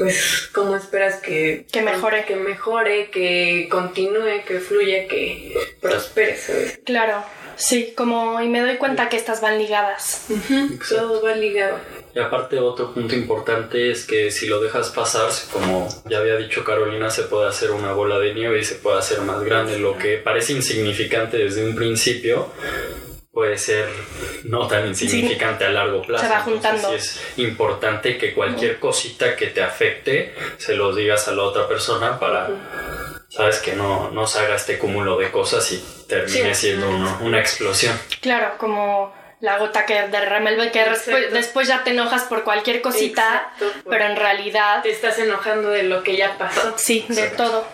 pues 0.00 0.48
cómo 0.54 0.76
esperas 0.76 1.16
que, 1.16 1.66
que 1.70 1.82
mejore 1.82 2.24
que 2.24 2.34
mejore 2.34 3.10
que 3.10 3.68
continúe 3.70 4.42
que 4.46 4.58
fluya 4.58 5.06
que 5.06 5.52
prospere 5.82 6.38
¿sabes? 6.38 6.80
claro 6.86 7.22
sí 7.60 7.92
como 7.96 8.40
y 8.40 8.48
me 8.48 8.60
doy 8.60 8.76
cuenta 8.76 9.08
que 9.08 9.16
estas 9.16 9.40
van 9.40 9.58
ligadas. 9.58 10.26
Todo 10.88 11.22
va 11.22 11.34
ligado. 11.34 11.78
Y 12.14 12.18
aparte 12.18 12.58
otro 12.58 12.92
punto 12.92 13.14
importante 13.14 13.90
es 13.90 14.04
que 14.04 14.32
si 14.32 14.46
lo 14.46 14.60
dejas 14.60 14.90
pasar 14.90 15.30
como 15.52 15.86
ya 16.06 16.18
había 16.18 16.36
dicho 16.36 16.64
Carolina 16.64 17.08
se 17.08 17.22
puede 17.22 17.48
hacer 17.48 17.70
una 17.70 17.92
bola 17.92 18.18
de 18.18 18.34
nieve 18.34 18.58
y 18.58 18.64
se 18.64 18.74
puede 18.76 18.98
hacer 18.98 19.20
más 19.20 19.40
grande 19.44 19.78
lo 19.78 19.96
que 19.96 20.16
parece 20.16 20.54
insignificante 20.54 21.36
desde 21.36 21.64
un 21.64 21.76
principio 21.76 22.48
puede 23.32 23.58
ser 23.58 23.88
no 24.44 24.66
tan 24.66 24.88
insignificante 24.88 25.64
a 25.64 25.70
largo 25.70 26.02
plazo. 26.02 26.24
Se 26.24 26.30
va 26.30 26.40
juntando. 26.40 26.92
es 26.92 27.20
importante 27.36 28.18
que 28.18 28.34
cualquier 28.34 28.80
cosita 28.80 29.36
que 29.36 29.46
te 29.48 29.62
afecte 29.62 30.34
se 30.58 30.74
lo 30.74 30.92
digas 30.94 31.28
a 31.28 31.32
la 31.32 31.44
otra 31.44 31.68
persona 31.68 32.18
para, 32.18 32.50
sabes, 33.30 33.58
que 33.60 33.72
no, 33.72 34.10
no 34.10 34.26
se 34.26 34.40
haga 34.40 34.56
este 34.56 34.78
cúmulo 34.78 35.16
de 35.16 35.30
cosas 35.30 35.70
y 35.72 35.82
termine 36.06 36.54
siendo 36.54 36.88
una 37.20 37.38
explosión. 37.38 37.98
Claro, 38.20 38.58
como 38.58 39.14
la 39.40 39.56
gota 39.56 39.86
que 39.86 39.94
derrama 40.08 40.50
el 40.50 40.70
que 40.70 40.84
después, 41.32 41.68
ya 41.68 41.82
te 41.82 41.90
enojas 41.90 42.24
por 42.24 42.44
cualquier 42.44 42.82
cosita, 42.82 43.52
pero 43.88 44.04
en 44.04 44.16
realidad 44.16 44.82
te 44.82 44.90
estás 44.90 45.18
enojando 45.18 45.70
de 45.70 45.84
lo 45.84 46.02
que 46.02 46.16
ya 46.16 46.36
pasó. 46.36 46.74
Sí, 46.76 47.06
de 47.08 47.28
todo. 47.28 47.66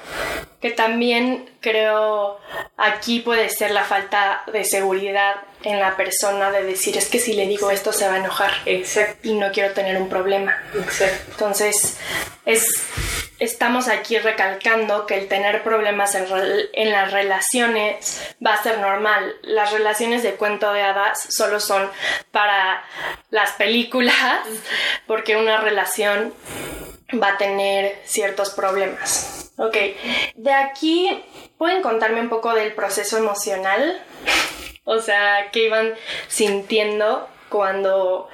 Que 0.60 0.70
también 0.70 1.50
creo 1.60 2.38
aquí 2.76 3.20
puede 3.20 3.48
ser 3.48 3.72
la 3.72 3.84
falta 3.84 4.44
de 4.52 4.64
seguridad 4.64 5.36
en 5.64 5.80
la 5.80 5.96
persona 5.96 6.52
de 6.52 6.62
decir 6.62 6.96
es 6.96 7.08
que 7.08 7.18
si 7.18 7.32
le 7.32 7.46
digo 7.46 7.70
esto 7.70 7.92
se 7.92 8.06
va 8.06 8.14
a 8.14 8.18
enojar. 8.18 8.52
Exacto. 8.66 9.28
Y 9.28 9.34
no 9.34 9.50
quiero 9.50 9.74
tener 9.74 10.00
un 10.00 10.08
problema. 10.08 10.56
Exacto. 10.74 11.32
Entonces, 11.32 11.98
es 12.44 12.68
estamos 13.38 13.88
aquí 13.88 14.18
recalcando 14.18 15.06
que 15.06 15.16
el 15.16 15.28
tener 15.28 15.62
problemas 15.62 16.14
en, 16.14 16.26
en, 16.72 16.92
las 16.92 17.12
relaciones 17.12 18.34
va 18.44 18.54
a 18.54 18.62
ser 18.62 18.78
normal. 18.78 19.34
Las 19.42 19.72
relaciones 19.72 20.22
de 20.22 20.34
cuento 20.34 20.72
de 20.72 20.82
hadas 20.82 21.26
solo 21.30 21.60
son 21.60 21.90
para 22.30 22.84
las 23.30 23.52
películas, 23.52 24.14
porque 25.06 25.36
una 25.36 25.60
relación 25.60 26.34
va 27.22 27.30
a 27.30 27.38
tener 27.38 28.00
ciertos 28.04 28.50
problemas. 28.50 29.52
Ok, 29.58 29.76
de 30.34 30.52
aquí 30.52 31.24
pueden 31.56 31.80
contarme 31.80 32.20
un 32.20 32.28
poco 32.28 32.52
del 32.52 32.74
proceso 32.74 33.16
emocional, 33.16 34.02
o 34.84 34.98
sea, 34.98 35.50
qué 35.50 35.64
iban 35.64 35.94
sintiendo 36.28 37.26
cuando 37.48 38.28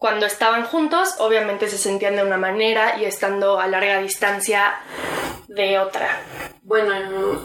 cuando 0.00 0.24
estaban 0.24 0.64
juntos, 0.64 1.16
obviamente 1.18 1.68
se 1.68 1.76
sentían 1.76 2.16
de 2.16 2.22
una 2.22 2.38
manera 2.38 2.98
y 2.98 3.04
estando 3.04 3.60
a 3.60 3.66
larga 3.66 4.00
distancia 4.00 4.80
de 5.46 5.78
otra. 5.78 6.22
Bueno, 6.62 7.38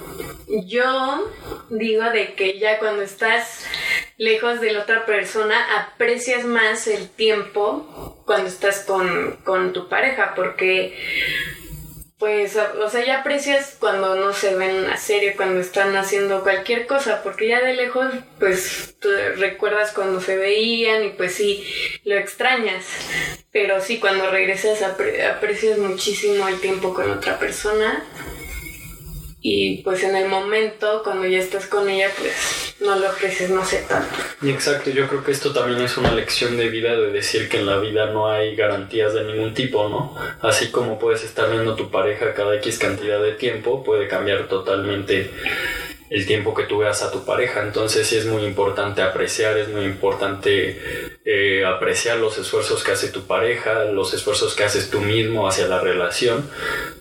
yo 0.66 1.30
digo 1.70 2.10
de 2.12 2.34
que 2.34 2.58
ya 2.58 2.80
cuando 2.80 3.02
estás 3.02 3.66
lejos 4.16 4.62
de 4.62 4.72
la 4.72 4.84
otra 4.84 5.06
persona, 5.06 5.82
aprecias 5.82 6.46
más 6.46 6.88
el 6.88 7.10
tiempo 7.10 8.24
cuando 8.26 8.48
estás 8.48 8.86
con, 8.86 9.38
con 9.44 9.74
tu 9.74 9.90
pareja, 9.90 10.32
porque 10.34 10.98
pues, 12.26 12.58
o 12.58 12.90
sea, 12.90 13.06
ya 13.06 13.20
aprecias 13.20 13.78
cuando 13.80 14.16
no 14.16 14.34
se 14.34 14.56
ven 14.56 14.78
una 14.78 14.98
serie, 14.98 15.36
cuando 15.36 15.60
están 15.60 15.96
haciendo 15.96 16.42
cualquier 16.42 16.88
cosa, 16.88 17.22
porque 17.22 17.50
ya 17.50 17.62
de 17.62 17.76
lejos, 17.76 18.12
pues, 18.40 18.96
tú 18.98 19.10
recuerdas 19.38 19.92
cuando 19.92 20.20
se 20.20 20.36
veían 20.36 21.04
y 21.04 21.10
pues 21.10 21.36
sí, 21.36 21.64
lo 22.04 22.16
extrañas. 22.16 22.84
Pero 23.52 23.80
sí, 23.80 24.00
cuando 24.00 24.32
regresas 24.32 24.82
aprecias 24.82 25.78
muchísimo 25.78 26.48
el 26.48 26.60
tiempo 26.60 26.96
con 26.96 27.12
otra 27.12 27.38
persona 27.38 28.04
y 29.48 29.78
pues 29.84 30.02
en 30.02 30.16
el 30.16 30.28
momento, 30.28 31.02
cuando 31.04 31.28
ya 31.28 31.38
estás 31.38 31.68
con 31.68 31.88
ella, 31.88 32.10
pues 32.18 32.74
no 32.80 32.96
lo 32.96 33.08
aprecias, 33.08 33.52
no 33.52 33.64
sé 33.64 33.86
tanto. 33.88 34.16
Y 34.42 34.50
exacto, 34.50 34.90
yo 34.90 35.08
creo 35.08 35.24
que 35.24 35.34
esto 35.34 35.54
también 35.54 35.80
es 35.82 35.98
una 35.98 36.12
lección 36.16 36.58
de 36.58 36.68
vida 36.70 36.96
de 36.96 37.12
decir 37.12 37.48
que 37.48 37.60
en 37.60 37.68
la 37.68 37.78
vida 37.78 38.08
no 38.08 38.28
hay 38.28 38.56
garantías 38.56 39.14
de 39.14 39.24
ningún 39.24 39.54
tipo, 39.54 39.88
¿no? 39.88 40.16
Así 40.42 40.72
como 40.72 40.98
puedes 40.98 41.24
estar 41.24 41.52
viendo 41.52 41.74
a 41.74 41.76
tu 41.76 41.92
pareja 41.92 42.34
cada 42.34 42.56
X 42.56 42.80
cantidad 42.80 43.22
de 43.22 43.34
tiempo, 43.34 43.84
puede 43.84 44.08
cambiar 44.08 44.48
totalmente 44.48 45.30
el 46.10 46.26
tiempo 46.26 46.54
que 46.54 46.64
tú 46.64 46.80
veas 46.80 47.02
a 47.02 47.12
tu 47.12 47.26
pareja. 47.26 47.62
Entonces 47.64 48.08
sí 48.08 48.18
es 48.18 48.26
muy 48.26 48.44
importante 48.44 49.02
apreciar, 49.02 49.58
es 49.58 49.70
muy 49.70 49.86
importante 49.86 50.80
eh, 51.26 51.66
apreciar 51.66 52.18
los 52.18 52.38
esfuerzos 52.38 52.84
que 52.84 52.92
hace 52.92 53.10
tu 53.10 53.26
pareja, 53.26 53.86
los 53.86 54.14
esfuerzos 54.14 54.56
que 54.56 54.64
haces 54.64 54.90
tú 54.90 55.02
mismo 55.02 55.48
hacia 55.48 55.68
la 55.68 55.80
relación, 55.80 56.50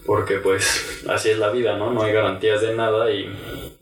porque 0.06 0.36
pues 0.36 1.02
así 1.08 1.30
es 1.30 1.38
la 1.38 1.50
vida, 1.50 1.76
¿no? 1.76 1.90
No 1.90 2.02
hay 2.02 2.12
garantías 2.12 2.62
de 2.62 2.74
nada 2.74 3.10
y 3.10 3.30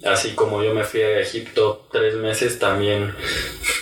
así 0.05 0.35
como 0.35 0.63
yo 0.63 0.75
me 0.75 0.85
fui 0.85 1.03
a 1.03 1.21
Egipto 1.21 1.87
tres 1.93 2.15
meses, 2.15 2.59
también 2.59 3.15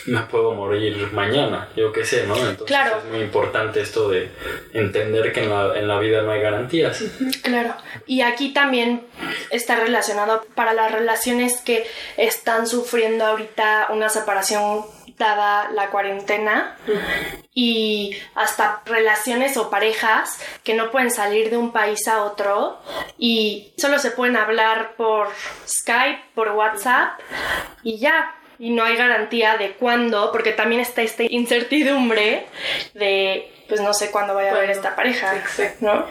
me 0.07 0.21
puedo 0.23 0.55
morir 0.55 1.11
mañana, 1.13 1.69
yo 1.77 1.93
qué 1.93 2.05
sé, 2.05 2.27
¿no? 2.27 2.37
Entonces 2.37 2.77
es 2.99 3.11
muy 3.11 3.21
importante 3.21 3.81
esto 3.81 4.09
de 4.09 4.31
entender 4.73 5.33
que 5.33 5.43
en 5.43 5.51
la, 5.51 5.79
en 5.79 5.89
la 5.89 5.99
vida 5.99 6.23
no 6.23 6.33
hay 6.33 6.41
garantías. 6.41 7.03
Claro, 7.43 7.75
y 8.07 8.21
aquí 8.21 8.53
también 8.53 9.07
está 9.51 9.77
relacionado 9.77 10.45
para 10.55 10.73
las 10.73 10.93
relaciones 10.93 11.61
que 11.61 11.87
están 12.17 12.67
sufriendo 12.67 13.25
ahorita 13.25 13.89
una 13.91 14.09
separación 14.09 14.85
dada 15.21 15.71
la 15.71 15.91
cuarentena 15.91 16.77
y 17.55 18.17
hasta 18.35 18.83
relaciones 18.87 19.57
o 19.57 19.71
parejas 19.71 20.41
que 20.65 20.75
no 20.75 20.91
pueden 20.91 21.11
salir 21.13 21.51
de 21.51 21.57
un 21.57 21.73
país 21.73 22.09
a 22.09 22.25
otro 22.25 22.81
y 23.19 23.73
solo 23.77 23.99
se 23.99 24.11
pueden 24.11 24.37
hablar 24.37 24.95
por 24.97 25.29
Skype, 25.69 26.25
por 26.35 26.49
WhatsApp 26.49 27.21
y 27.85 27.99
ya. 27.99 28.35
Y 28.61 28.71
no 28.71 28.85
hay 28.85 28.95
garantía 28.95 29.57
de 29.57 29.73
cuándo, 29.73 30.31
porque 30.31 30.53
también 30.53 30.83
está 30.83 31.03
esta 31.03 31.25
incertidumbre 31.25 32.45
de, 32.95 33.51
pues 33.69 33.81
no 33.81 33.95
sé 33.95 34.11
cuándo 34.11 34.35
vaya 34.35 34.53
a 34.53 34.57
haber 34.57 34.71
esta 34.71 34.95
pareja, 34.95 35.43
¿no? 35.81 36.07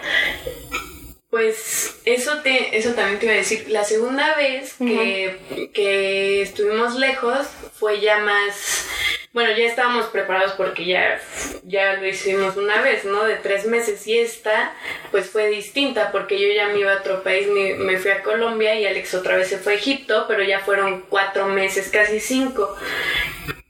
Pues 1.29 1.99
eso 2.05 2.39
te, 2.41 2.75
eso 2.75 2.93
también 2.95 3.19
te 3.19 3.27
iba 3.27 3.35
a 3.35 3.37
decir. 3.37 3.65
La 3.69 3.83
segunda 3.83 4.35
vez 4.35 4.73
que, 4.79 5.69
que 5.75 6.41
estuvimos 6.41 6.95
lejos 6.95 7.45
fue 7.79 7.99
ya 7.99 8.17
más 8.17 8.87
bueno, 9.31 9.55
ya 9.55 9.65
estábamos 9.65 10.07
preparados 10.07 10.53
porque 10.53 10.85
ya, 10.85 11.19
ya 11.63 11.93
lo 11.95 12.07
hicimos 12.07 12.57
una 12.57 12.81
vez, 12.81 13.05
¿no? 13.05 13.23
De 13.23 13.35
tres 13.35 13.65
meses 13.65 14.05
y 14.07 14.17
esta 14.17 14.73
pues 15.11 15.29
fue 15.29 15.49
distinta 15.49 16.11
porque 16.11 16.39
yo 16.39 16.47
ya 16.53 16.67
me 16.67 16.79
iba 16.79 16.93
a 16.93 16.97
otro 16.97 17.23
país, 17.23 17.47
me, 17.47 17.75
me 17.75 17.97
fui 17.97 18.11
a 18.11 18.23
Colombia 18.23 18.75
y 18.75 18.87
Alex 18.87 19.13
otra 19.13 19.37
vez 19.37 19.49
se 19.49 19.57
fue 19.57 19.73
a 19.73 19.75
Egipto, 19.75 20.25
pero 20.27 20.43
ya 20.43 20.59
fueron 20.59 21.05
cuatro 21.09 21.45
meses, 21.45 21.89
casi 21.89 22.19
cinco 22.19 22.75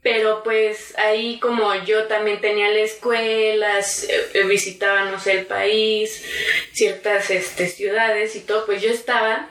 pero 0.02 0.42
pues 0.42 0.96
ahí 0.98 1.38
como 1.40 1.74
yo 1.84 2.04
también 2.04 2.40
tenía 2.40 2.70
la 2.70 2.80
escuela, 2.80 3.80
eh, 3.80 4.44
visitaba, 4.44 5.04
no 5.04 5.20
sé, 5.20 5.32
el 5.32 5.46
país, 5.46 6.24
ciertas 6.72 7.30
este, 7.30 7.68
ciudades 7.68 8.34
y 8.34 8.40
todo, 8.40 8.64
pues 8.64 8.80
yo 8.80 8.90
estaba 8.90 9.48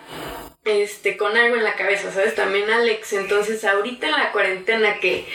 este, 0.70 1.18
con 1.18 1.36
algo 1.36 1.56
en 1.56 1.64
la 1.64 1.76
cabeza, 1.76 2.12
¿sabes? 2.12 2.36
También 2.36 2.70
Alex, 2.70 3.14
entonces 3.14 3.64
ahorita 3.64 4.08
en 4.08 4.14
la 4.14 4.32
cuarentena 4.32 5.00
que 5.00 5.26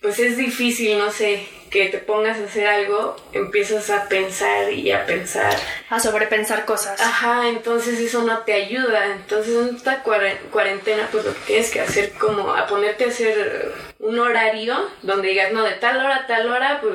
pues 0.00 0.18
es 0.18 0.36
difícil, 0.36 0.98
no 0.98 1.10
sé, 1.12 1.46
que 1.70 1.88
te 1.88 1.98
pongas 1.98 2.38
a 2.38 2.44
hacer 2.44 2.66
algo, 2.66 3.16
empiezas 3.32 3.90
a 3.90 4.08
pensar 4.08 4.72
y 4.72 4.90
a 4.90 5.06
pensar. 5.06 5.56
A 5.88 6.00
sobrepensar 6.00 6.64
cosas. 6.64 7.00
Ajá, 7.00 7.48
entonces 7.48 7.98
eso 8.00 8.24
no 8.24 8.38
te 8.40 8.52
ayuda. 8.54 9.06
Entonces 9.06 9.54
en 9.56 9.76
esta 9.76 10.02
cuarentena, 10.02 11.08
pues 11.12 11.24
lo 11.24 11.32
que 11.32 11.40
tienes 11.46 11.70
que 11.70 11.80
hacer 11.80 12.12
como 12.12 12.52
a 12.52 12.66
ponerte 12.66 13.04
a 13.04 13.08
hacer 13.08 13.72
un 14.00 14.18
horario 14.18 14.76
donde 15.02 15.28
digas, 15.28 15.52
no, 15.52 15.62
de 15.62 15.72
tal 15.72 15.98
hora 15.98 16.16
a 16.16 16.26
tal 16.26 16.50
hora, 16.50 16.80
pues 16.80 16.94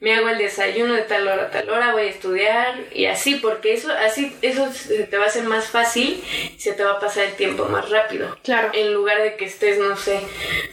me 0.00 0.14
hago 0.14 0.28
el 0.28 0.38
desayuno, 0.38 0.94
de 0.94 1.02
tal 1.02 1.26
hora 1.26 1.44
a 1.44 1.50
tal 1.50 1.68
hora 1.68 1.92
voy 1.92 2.02
a 2.02 2.10
estudiar 2.10 2.80
y 2.92 3.06
así, 3.06 3.36
porque 3.36 3.74
eso, 3.74 3.90
así, 3.92 4.36
eso 4.40 4.68
te 5.10 5.18
va 5.18 5.24
a 5.24 5.28
hacer 5.28 5.44
más 5.44 5.66
fácil, 5.66 6.22
se 6.56 6.72
te 6.72 6.84
va 6.84 6.92
a 6.92 7.00
pasar 7.00 7.24
el 7.24 7.34
tiempo 7.34 7.66
más 7.66 7.90
rápido. 7.90 8.38
Claro. 8.44 8.70
En 8.72 8.94
lugar 8.94 9.20
de 9.20 9.36
que 9.36 9.44
estés, 9.44 9.78
no 9.78 9.96
sé, 9.96 10.20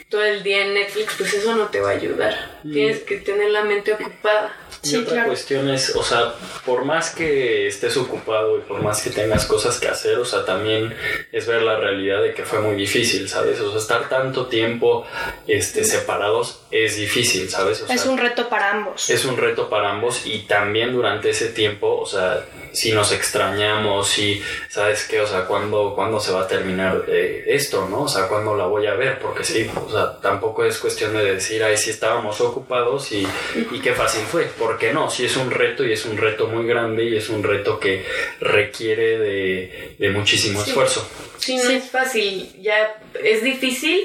todo 0.10 0.24
el 0.24 0.44
día 0.44 0.66
en 0.66 0.76
Netflix, 0.76 1.16
pues 1.18 1.34
eso 1.34 1.56
no 1.56 1.68
te 1.68 1.82
va 1.82 1.90
a 1.90 1.94
ayudar. 1.94 2.62
Tienes 2.62 3.00
que 3.00 3.18
tener 3.18 3.41
la 3.50 3.64
mente 3.64 3.94
ocupada. 3.94 4.56
y 4.84 4.96
otra 4.96 5.26
cuestión 5.26 5.70
es, 5.70 5.96
o 5.96 6.04
sea, 6.04 6.34
por 6.66 6.86
más 6.86 7.12
que 7.12 7.68
estés 7.68 7.98
ocupado 7.98 8.58
y 8.58 8.62
por 8.62 8.82
más 8.82 9.02
que 9.02 9.12
tengas 9.12 9.46
cosas 9.46 9.80
que 9.80 9.88
hacer, 9.88 10.18
o 10.18 10.26
sea, 10.26 10.44
también 10.44 10.96
es 11.32 11.46
ver 11.48 11.62
la 11.62 11.78
realidad 11.78 12.22
de 12.22 12.34
que 12.34 12.44
fue 12.44 12.60
muy 12.60 12.76
difícil, 12.76 13.30
¿sabes? 13.30 13.60
O 13.60 13.70
sea, 13.70 13.80
estar 13.80 14.10
tanto 14.10 14.48
tiempo 14.48 15.06
este, 15.48 15.84
separados 15.84 16.62
es 16.72 16.96
difícil, 16.96 17.50
¿sabes? 17.50 17.84
es 17.88 18.06
un 18.06 18.18
reto 18.18 18.50
para 18.50 18.72
ambos. 18.72 19.10
Es 19.10 19.26
un 19.26 19.38
reto 19.38 19.70
para 19.70 19.92
ambos 19.92 20.26
y 20.26 20.40
también 20.40 20.94
durante 20.94 21.30
ese 21.30 21.50
tiempo, 21.50 22.00
o 22.00 22.06
sea, 22.06 22.46
si 22.74 22.94
nos 22.94 23.12
extrañamos, 23.12 24.08
si, 24.08 24.42
¿sabes 24.70 25.06
qué? 25.08 25.22
O 25.22 25.28
sea, 25.28 25.46
¿cuándo, 25.46 25.94
¿cuándo 25.96 26.20
se 26.20 26.32
va 26.32 26.42
a 26.42 26.48
terminar 26.48 27.06
eh, 27.08 27.44
esto, 27.48 27.88
no? 27.90 28.04
O 28.04 28.08
sea, 28.08 28.28
¿cuándo 28.28 28.56
la 28.56 28.66
voy 28.66 28.88
a 28.88 28.94
ver? 28.94 29.20
Porque 29.20 29.44
sí, 29.44 29.70
o 29.76 29.92
sea, 29.92 30.20
tampoco 30.22 30.64
es 30.64 30.78
cuestión 30.78 31.14
de 31.14 31.34
decir, 31.34 31.64
ay, 31.64 31.78
si 31.78 31.90
estábamos 31.90 32.40
ocupados 32.42 33.12
y, 33.12 33.28
y 33.72 33.80
qué 33.80 33.94
fácil 33.94 34.22
fue. 34.22 34.46
¿Por 34.46 34.78
qué 34.78 34.94
no? 34.94 35.10
Si 35.10 35.26
es 35.26 35.36
un 35.38 35.52
reto 35.52 35.86
y 35.86 35.94
es 35.94 36.06
un 36.06 36.18
reto 36.18 36.48
muy 36.48 36.66
grande 36.66 37.06
y 37.06 37.16
es 37.16 37.30
un 37.30 37.44
reto 37.44 37.80
que 37.80 38.06
requiere 38.40 39.18
de, 39.20 39.96
de 39.98 40.10
muchísimo 40.10 40.62
esfuerzo. 40.62 41.10
Sí, 41.42 41.58
no 41.58 41.72
es 41.72 41.90
fácil, 41.90 42.52
ya 42.62 43.02
es 43.24 43.44
difícil, 43.44 44.00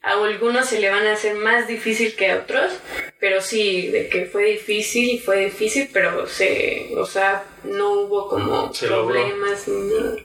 a 0.00 0.12
algunos 0.12 0.70
se 0.70 0.80
le 0.80 0.88
van 0.88 1.06
a 1.06 1.12
hacer 1.12 1.34
más 1.34 1.68
difícil 1.68 2.14
que 2.16 2.30
a 2.30 2.38
otros, 2.38 2.72
pero 3.20 3.42
sí, 3.42 3.88
de 3.88 4.08
que 4.08 4.24
fue 4.24 4.52
difícil, 4.52 5.20
fue 5.20 5.44
difícil, 5.44 5.90
pero 5.92 6.26
se, 6.26 6.88
o 6.96 7.04
sea, 7.04 7.44
no 7.68 7.92
hubo 8.00 8.28
como 8.28 8.72
problemas 8.72 9.64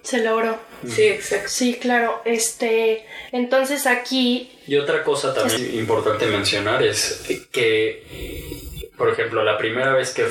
Se 0.01 0.23
logró. 0.23 0.57
Sí, 0.87 1.03
exacto. 1.03 1.49
Sí, 1.49 1.75
claro. 1.75 2.21
Este, 2.25 3.05
entonces 3.31 3.85
aquí. 3.85 4.51
Y 4.67 4.75
otra 4.77 5.03
cosa 5.03 5.33
también 5.33 5.77
importante 5.77 6.25
mencionar 6.27 6.83
es 6.83 7.23
que 7.51 8.62
por 8.97 9.09
ejemplo, 9.09 9.43
la 9.43 9.57
primera 9.57 9.93
vez 9.93 10.13
que, 10.13 10.27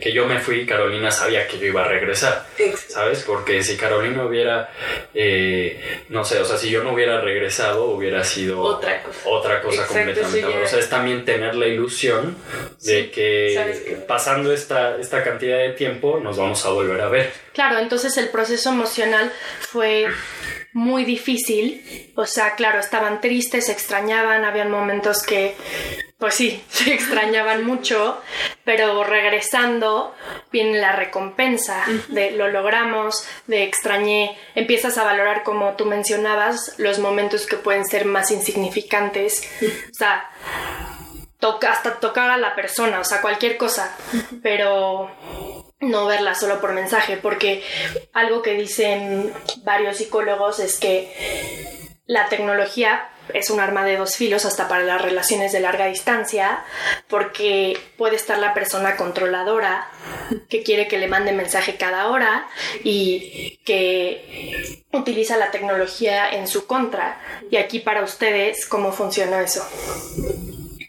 que, 0.00 0.12
yo 0.12 0.26
me 0.26 0.38
fui, 0.38 0.64
Carolina 0.64 1.10
sabía 1.10 1.46
que 1.46 1.58
yo 1.58 1.66
iba 1.66 1.84
a 1.84 1.88
regresar, 1.88 2.46
¿sabes? 2.88 3.22
Porque 3.24 3.62
si 3.62 3.76
Carolina 3.76 4.24
hubiera, 4.24 4.70
eh, 5.12 6.04
no 6.08 6.24
sé, 6.24 6.40
o 6.40 6.46
sea, 6.46 6.56
si 6.56 6.70
yo 6.70 6.82
no 6.82 6.94
hubiera 6.94 7.20
regresado, 7.20 7.90
hubiera 7.90 8.24
sido 8.24 8.62
otra 8.62 9.02
cosa, 9.02 9.20
otra 9.28 9.60
cosa 9.60 9.86
completamente. 9.86 10.44
O 10.46 10.66
sea, 10.66 10.78
es 10.78 10.88
también 10.88 11.26
tener 11.26 11.54
la 11.56 11.66
ilusión 11.66 12.36
de 12.82 13.10
que, 13.10 14.02
pasando 14.08 14.50
esta, 14.52 14.96
esta 14.96 15.22
cantidad 15.22 15.58
de 15.58 15.72
tiempo 15.74 16.20
nos 16.20 16.38
vamos 16.38 16.64
a 16.64 16.70
volver 16.70 17.02
a 17.02 17.08
ver. 17.08 17.32
Claro, 17.52 17.78
entonces 17.78 18.16
el 18.16 18.30
proceso 18.30 18.70
emocional 18.70 19.30
fue 19.60 20.08
muy 20.72 21.04
difícil. 21.04 22.12
O 22.16 22.26
sea, 22.26 22.54
claro, 22.56 22.80
estaban 22.80 23.20
tristes, 23.20 23.66
se 23.66 23.72
extrañaban, 23.72 24.44
habían 24.44 24.70
momentos 24.70 25.22
que 25.22 25.54
pues 26.24 26.36
sí, 26.36 26.64
se 26.70 26.94
extrañaban 26.94 27.66
mucho, 27.66 28.18
pero 28.64 29.04
regresando 29.04 30.14
viene 30.50 30.78
la 30.78 30.92
recompensa 30.92 31.84
de 32.08 32.30
lo 32.30 32.48
logramos, 32.48 33.26
de 33.46 33.64
extrañé, 33.64 34.34
empiezas 34.54 34.96
a 34.96 35.04
valorar 35.04 35.42
como 35.42 35.74
tú 35.74 35.84
mencionabas 35.84 36.76
los 36.78 36.98
momentos 36.98 37.44
que 37.44 37.56
pueden 37.56 37.84
ser 37.84 38.06
más 38.06 38.30
insignificantes, 38.30 39.46
o 39.62 39.94
sea, 39.94 40.30
toca, 41.40 41.70
hasta 41.72 42.00
tocar 42.00 42.30
a 42.30 42.38
la 42.38 42.54
persona, 42.54 43.00
o 43.00 43.04
sea, 43.04 43.20
cualquier 43.20 43.58
cosa, 43.58 43.94
pero 44.42 45.14
no 45.80 46.06
verla 46.06 46.34
solo 46.34 46.58
por 46.58 46.72
mensaje, 46.72 47.18
porque 47.18 47.62
algo 48.14 48.40
que 48.40 48.54
dicen 48.54 49.30
varios 49.62 49.98
psicólogos 49.98 50.58
es 50.58 50.80
que 50.80 51.12
la 52.06 52.30
tecnología 52.30 53.10
es 53.32 53.50
un 53.50 53.60
arma 53.60 53.84
de 53.84 53.96
dos 53.96 54.16
filos 54.16 54.44
hasta 54.44 54.68
para 54.68 54.82
las 54.82 55.00
relaciones 55.00 55.52
de 55.52 55.60
larga 55.60 55.86
distancia, 55.86 56.64
porque 57.08 57.78
puede 57.96 58.16
estar 58.16 58.38
la 58.38 58.54
persona 58.54 58.96
controladora 58.96 59.88
que 60.48 60.62
quiere 60.62 60.88
que 60.88 60.98
le 60.98 61.08
mande 61.08 61.32
mensaje 61.32 61.76
cada 61.76 62.08
hora 62.08 62.46
y 62.82 63.60
que 63.64 64.82
utiliza 64.92 65.36
la 65.36 65.50
tecnología 65.50 66.30
en 66.30 66.46
su 66.48 66.66
contra. 66.66 67.20
Y 67.50 67.56
aquí 67.56 67.80
para 67.80 68.02
ustedes, 68.02 68.66
¿cómo 68.66 68.92
funciona 68.92 69.40
eso? 69.40 69.66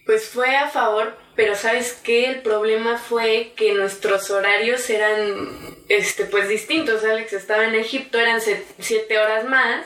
Pues 0.05 0.27
fue 0.27 0.55
a 0.55 0.69
favor, 0.69 1.17
pero 1.35 1.55
¿sabes 1.55 1.93
qué? 2.03 2.25
El 2.25 2.41
problema 2.41 2.97
fue 2.97 3.53
que 3.55 3.73
nuestros 3.73 4.29
horarios 4.29 4.87
eran 4.89 5.77
este, 5.89 6.25
pues 6.25 6.47
distintos. 6.47 7.03
Alex 7.03 7.33
estaba 7.33 7.65
en 7.65 7.75
Egipto, 7.75 8.19
eran 8.19 8.39
siete 8.79 9.17
horas 9.17 9.45
más 9.45 9.83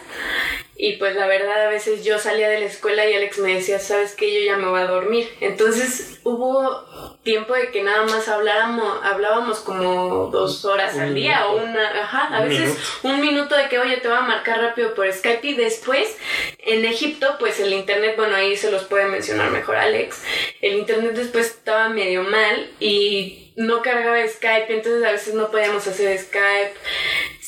y 0.81 0.93
pues 0.93 1.13
la 1.13 1.27
verdad 1.27 1.65
a 1.65 1.69
veces 1.69 2.05
yo 2.05 2.19
salía 2.19 2.47
de 2.47 2.61
la 2.61 2.65
escuela 2.65 3.05
y 3.05 3.13
Alex 3.13 3.39
me 3.39 3.55
decía, 3.55 3.79
sabes 3.79 4.15
que 4.15 4.33
yo 4.33 4.45
ya 4.45 4.55
me 4.55 4.69
voy 4.69 4.79
a 4.79 4.85
dormir. 4.85 5.29
Entonces 5.41 6.21
hubo 6.23 7.17
tiempo 7.21 7.53
de 7.53 7.69
que 7.69 7.83
nada 7.83 8.05
más 8.05 8.29
hablábamos, 8.29 8.97
hablábamos 9.03 9.59
como 9.59 10.27
dos 10.27 10.63
horas 10.63 10.97
al 10.97 11.13
día 11.13 11.47
o 11.47 11.57
una, 11.57 11.85
ajá, 12.01 12.29
a 12.33 12.45
veces 12.45 12.77
un 13.03 13.19
minuto 13.19 13.57
de 13.57 13.67
que 13.67 13.77
oye 13.77 13.97
te 13.97 14.07
voy 14.07 14.19
a 14.19 14.21
marcar 14.21 14.61
rápido 14.61 14.95
por 14.95 15.11
Skype 15.11 15.45
y 15.45 15.55
después 15.55 16.15
en 16.59 16.85
Egipto 16.85 17.35
pues 17.39 17.59
el 17.59 17.73
internet, 17.73 18.13
bueno 18.15 18.37
ahí 18.37 18.55
se 18.55 18.71
los 18.71 18.85
puede 18.85 19.03
mencionar 19.07 19.51
mejor 19.51 19.75
Alex, 19.75 20.23
el 20.61 20.75
internet 20.75 21.11
después 21.11 21.47
estaba 21.47 21.89
medio 21.89 22.23
mal 22.23 22.71
y 22.79 23.51
no 23.57 23.81
cargaba 23.81 24.25
Skype, 24.25 24.73
entonces 24.73 25.03
a 25.03 25.11
veces 25.11 25.33
no 25.33 25.51
podíamos 25.51 25.85
hacer 25.85 26.17
Skype 26.17 26.73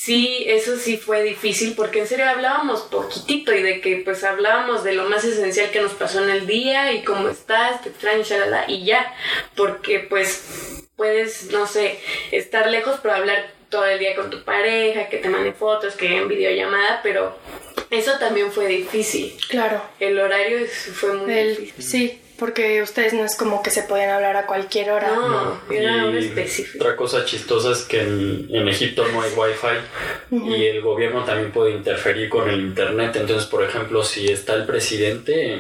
sí, 0.03 0.43
eso 0.47 0.77
sí 0.77 0.97
fue 0.97 1.21
difícil 1.21 1.73
porque 1.75 1.99
en 1.99 2.07
serio 2.07 2.27
hablábamos 2.27 2.81
poquitito 2.81 3.53
y 3.53 3.61
de 3.61 3.81
que 3.81 3.97
pues 3.97 4.23
hablábamos 4.23 4.83
de 4.83 4.93
lo 4.93 5.07
más 5.07 5.23
esencial 5.23 5.69
que 5.69 5.79
nos 5.79 5.93
pasó 5.93 6.23
en 6.23 6.31
el 6.31 6.47
día 6.47 6.91
y 6.91 7.03
cómo 7.03 7.29
estás, 7.29 7.83
te 7.83 7.89
extraño, 7.89 8.23
shalala, 8.23 8.65
y 8.67 8.83
ya, 8.83 9.13
porque 9.55 9.99
pues 9.99 10.85
puedes, 10.95 11.51
no 11.51 11.67
sé, 11.67 11.99
estar 12.31 12.67
lejos 12.67 12.99
pero 13.03 13.13
hablar 13.13 13.51
todo 13.69 13.85
el 13.85 13.99
día 13.99 14.15
con 14.15 14.31
tu 14.31 14.43
pareja, 14.43 15.07
que 15.07 15.17
te 15.17 15.29
mande 15.29 15.53
fotos, 15.53 15.95
que 15.95 16.17
en 16.17 16.27
videollamada, 16.27 17.01
pero 17.03 17.37
eso 17.91 18.17
también 18.17 18.51
fue 18.51 18.67
difícil. 18.67 19.37
Claro. 19.49 19.83
El 19.99 20.19
horario 20.19 20.65
fue 20.67 21.13
muy 21.13 21.31
difícil. 21.31 21.83
Sí, 21.83 22.21
porque 22.41 22.81
ustedes 22.81 23.13
no 23.13 23.23
es 23.23 23.35
como 23.35 23.61
que 23.61 23.69
se 23.69 23.83
pueden 23.83 24.09
hablar 24.09 24.35
a 24.35 24.47
cualquier 24.47 24.89
hora. 24.89 25.11
No, 25.15 25.61
era 25.69 26.07
hora 26.07 26.17
específica. 26.17 26.83
Otra 26.83 26.95
cosa 26.95 27.23
chistosa 27.23 27.71
es 27.71 27.83
que 27.83 28.01
en, 28.01 28.67
Egipto 28.67 29.05
no 29.13 29.21
hay 29.21 29.31
wifi 29.31 30.47
y 30.49 30.65
el 30.65 30.81
gobierno 30.81 31.23
también 31.23 31.51
puede 31.51 31.69
interferir 31.69 32.29
con 32.29 32.49
el 32.49 32.59
internet. 32.61 33.15
Entonces, 33.15 33.47
por 33.47 33.63
ejemplo, 33.63 34.03
si 34.03 34.27
está 34.27 34.55
el 34.55 34.65
presidente, 34.65 35.55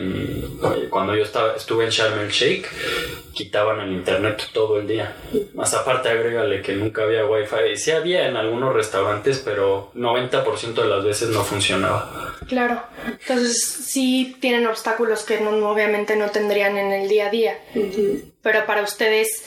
cuando 0.89 1.15
yo 1.15 1.21
estaba, 1.21 1.53
estuve 1.55 1.83
en 1.83 1.91
Sharm 1.91 2.19
el 2.19 2.31
Sheikh, 2.31 2.65
quitaban 3.31 3.79
el 3.81 3.91
internet 3.91 4.49
todo 4.51 4.79
el 4.79 4.87
día. 4.87 5.15
Más 5.53 5.75
aparte, 5.75 6.09
agrégale 6.09 6.63
que 6.63 6.73
nunca 6.73 7.03
había 7.03 7.27
wifi. 7.27 7.77
Sí 7.77 7.91
había 7.91 8.27
en 8.27 8.37
algunos 8.37 8.73
restaurantes, 8.73 9.39
pero 9.45 9.91
90% 9.93 10.73
de 10.73 10.87
las 10.87 11.03
veces 11.03 11.29
no 11.29 11.43
funcionaba. 11.43 12.35
Claro. 12.47 12.81
Entonces, 13.05 13.61
sí 13.63 14.35
tienen 14.39 14.65
obstáculos 14.67 15.23
que 15.23 15.39
no, 15.39 15.51
obviamente 15.69 16.15
no 16.15 16.29
tendrían 16.29 16.70
en 16.77 16.91
el 16.91 17.07
día 17.09 17.27
a 17.27 17.29
día. 17.29 17.59
Pero 18.41 18.65
para 18.65 18.81
ustedes, 18.83 19.45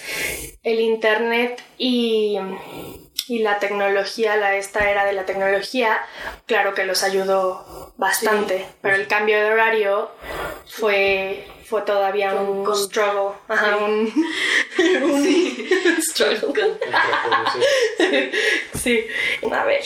el 0.63 0.81
internet 0.81 1.63
y 1.79 2.39
y 3.27 3.39
la 3.39 3.59
tecnología, 3.59 4.37
la 4.37 4.55
esta 4.57 4.91
era 4.91 5.07
de 5.07 5.15
la 5.15 5.25
tecnología, 5.25 5.99
claro 6.45 6.75
que 6.75 6.85
los 6.85 7.03
ayudó 7.03 7.95
bastante, 7.97 8.67
pero 8.83 8.97
el 8.97 9.07
cambio 9.07 9.39
de 9.39 9.51
horario 9.51 10.11
fue 10.67 11.47
fue 11.65 11.81
todavía 11.83 12.35
Con- 12.35 12.47
un 12.49 12.65
con- 12.65 12.77
struggle. 12.77 13.39
Ajá, 13.49 13.79
Sí. 13.79 13.83
un, 13.83 15.03
un 15.97 16.03
struggle. 16.03 16.75
Sí. 18.75 19.07
A 19.51 19.65
ver. 19.65 19.83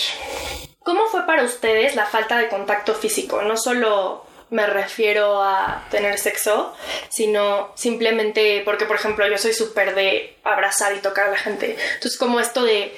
¿Cómo 0.82 1.06
fue 1.06 1.24
para 1.26 1.44
ustedes 1.44 1.94
la 1.94 2.06
falta 2.06 2.38
de 2.38 2.48
contacto 2.48 2.94
físico? 2.94 3.42
No 3.42 3.56
solo 3.56 4.24
me 4.50 4.66
refiero 4.66 5.42
a 5.42 5.84
tener 5.90 6.18
sexo, 6.18 6.74
sino 7.08 7.72
simplemente 7.74 8.62
porque, 8.64 8.86
por 8.86 8.96
ejemplo, 8.96 9.26
yo 9.28 9.38
soy 9.38 9.52
súper 9.52 9.94
de 9.94 10.36
abrazar 10.44 10.94
y 10.94 11.00
tocar 11.00 11.28
a 11.28 11.30
la 11.30 11.36
gente. 11.36 11.76
Entonces, 11.94 12.18
como 12.18 12.40
esto 12.40 12.64
de, 12.64 12.96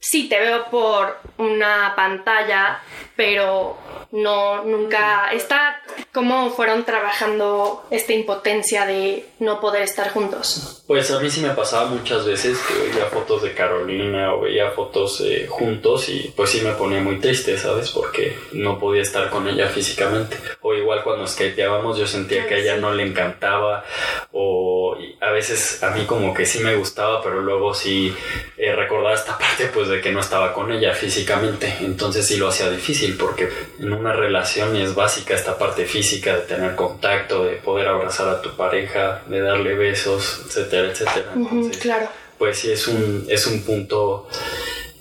sí, 0.00 0.28
te 0.28 0.38
veo 0.40 0.70
por 0.70 1.18
una 1.38 1.94
pantalla, 1.96 2.80
pero 3.16 3.78
no, 4.12 4.64
nunca 4.64 5.30
está, 5.32 5.80
¿cómo 6.12 6.50
fueron 6.50 6.84
trabajando 6.84 7.84
esta 7.90 8.12
impotencia 8.12 8.86
de 8.86 9.26
no 9.38 9.60
poder 9.60 9.82
estar 9.82 10.10
juntos? 10.10 10.82
Pues 10.86 11.10
a 11.10 11.20
mí 11.20 11.30
sí 11.30 11.40
me 11.40 11.50
pasaba 11.50 11.86
muchas 11.90 12.24
veces 12.24 12.58
que 12.58 12.88
veía 12.88 13.04
fotos 13.06 13.42
de 13.42 13.52
Carolina 13.52 14.34
o 14.34 14.40
veía 14.40 14.70
fotos 14.70 15.20
eh, 15.20 15.46
juntos 15.48 16.08
y 16.08 16.32
pues 16.34 16.50
sí 16.50 16.62
me 16.62 16.72
ponía 16.72 17.00
muy 17.00 17.18
triste, 17.18 17.58
¿sabes? 17.58 17.90
Porque 17.90 18.36
no 18.52 18.78
podía 18.78 19.02
estar 19.02 19.28
con 19.28 19.48
ella 19.48 19.68
físicamente. 19.68 20.38
O 20.62 20.74
igual 20.74 21.04
cuando 21.04 21.26
skateábamos 21.26 21.98
yo 21.98 22.06
sentía 22.06 22.46
que 22.46 22.54
a 22.54 22.58
ella 22.58 22.76
no 22.78 22.92
le 22.92 23.04
encantaba 23.04 23.84
o 24.32 24.96
a 25.20 25.30
veces 25.30 25.82
a 25.82 25.90
mí 25.90 26.04
como 26.06 26.32
que 26.32 26.46
sí 26.46 26.60
me 26.60 26.74
gustaba, 26.74 27.22
pero 27.22 27.40
luego 27.42 27.74
sí 27.74 28.14
eh, 28.56 28.74
recordaba 28.74 29.14
esta 29.14 29.36
parte 29.36 29.66
pues 29.66 29.88
de 29.88 30.00
que 30.00 30.10
no 30.10 30.20
estaba 30.20 30.54
con 30.54 30.72
ella 30.72 30.94
físicamente. 30.94 31.76
Entonces 31.80 32.26
sí 32.26 32.38
lo 32.38 32.48
hacía 32.48 32.70
difícil 32.70 33.16
porque 33.18 33.48
en 33.78 33.92
una 33.92 34.12
relación 34.14 34.74
es 34.76 34.94
básica 34.94 35.34
esta 35.34 35.58
parte 35.58 35.84
física 35.84 36.07
de 36.16 36.42
tener 36.42 36.74
contacto, 36.74 37.44
de 37.44 37.56
poder 37.56 37.88
abrazar 37.88 38.28
a 38.28 38.42
tu 38.42 38.56
pareja, 38.56 39.22
de 39.26 39.40
darle 39.40 39.74
besos, 39.74 40.42
etcétera, 40.46 40.90
etcétera. 40.90 41.32
Claro. 41.80 42.08
pues 42.38 42.58
sí 42.58 42.70
es 42.72 42.88
un, 42.88 43.26
es 43.28 43.46
un 43.46 43.62
punto 43.62 44.28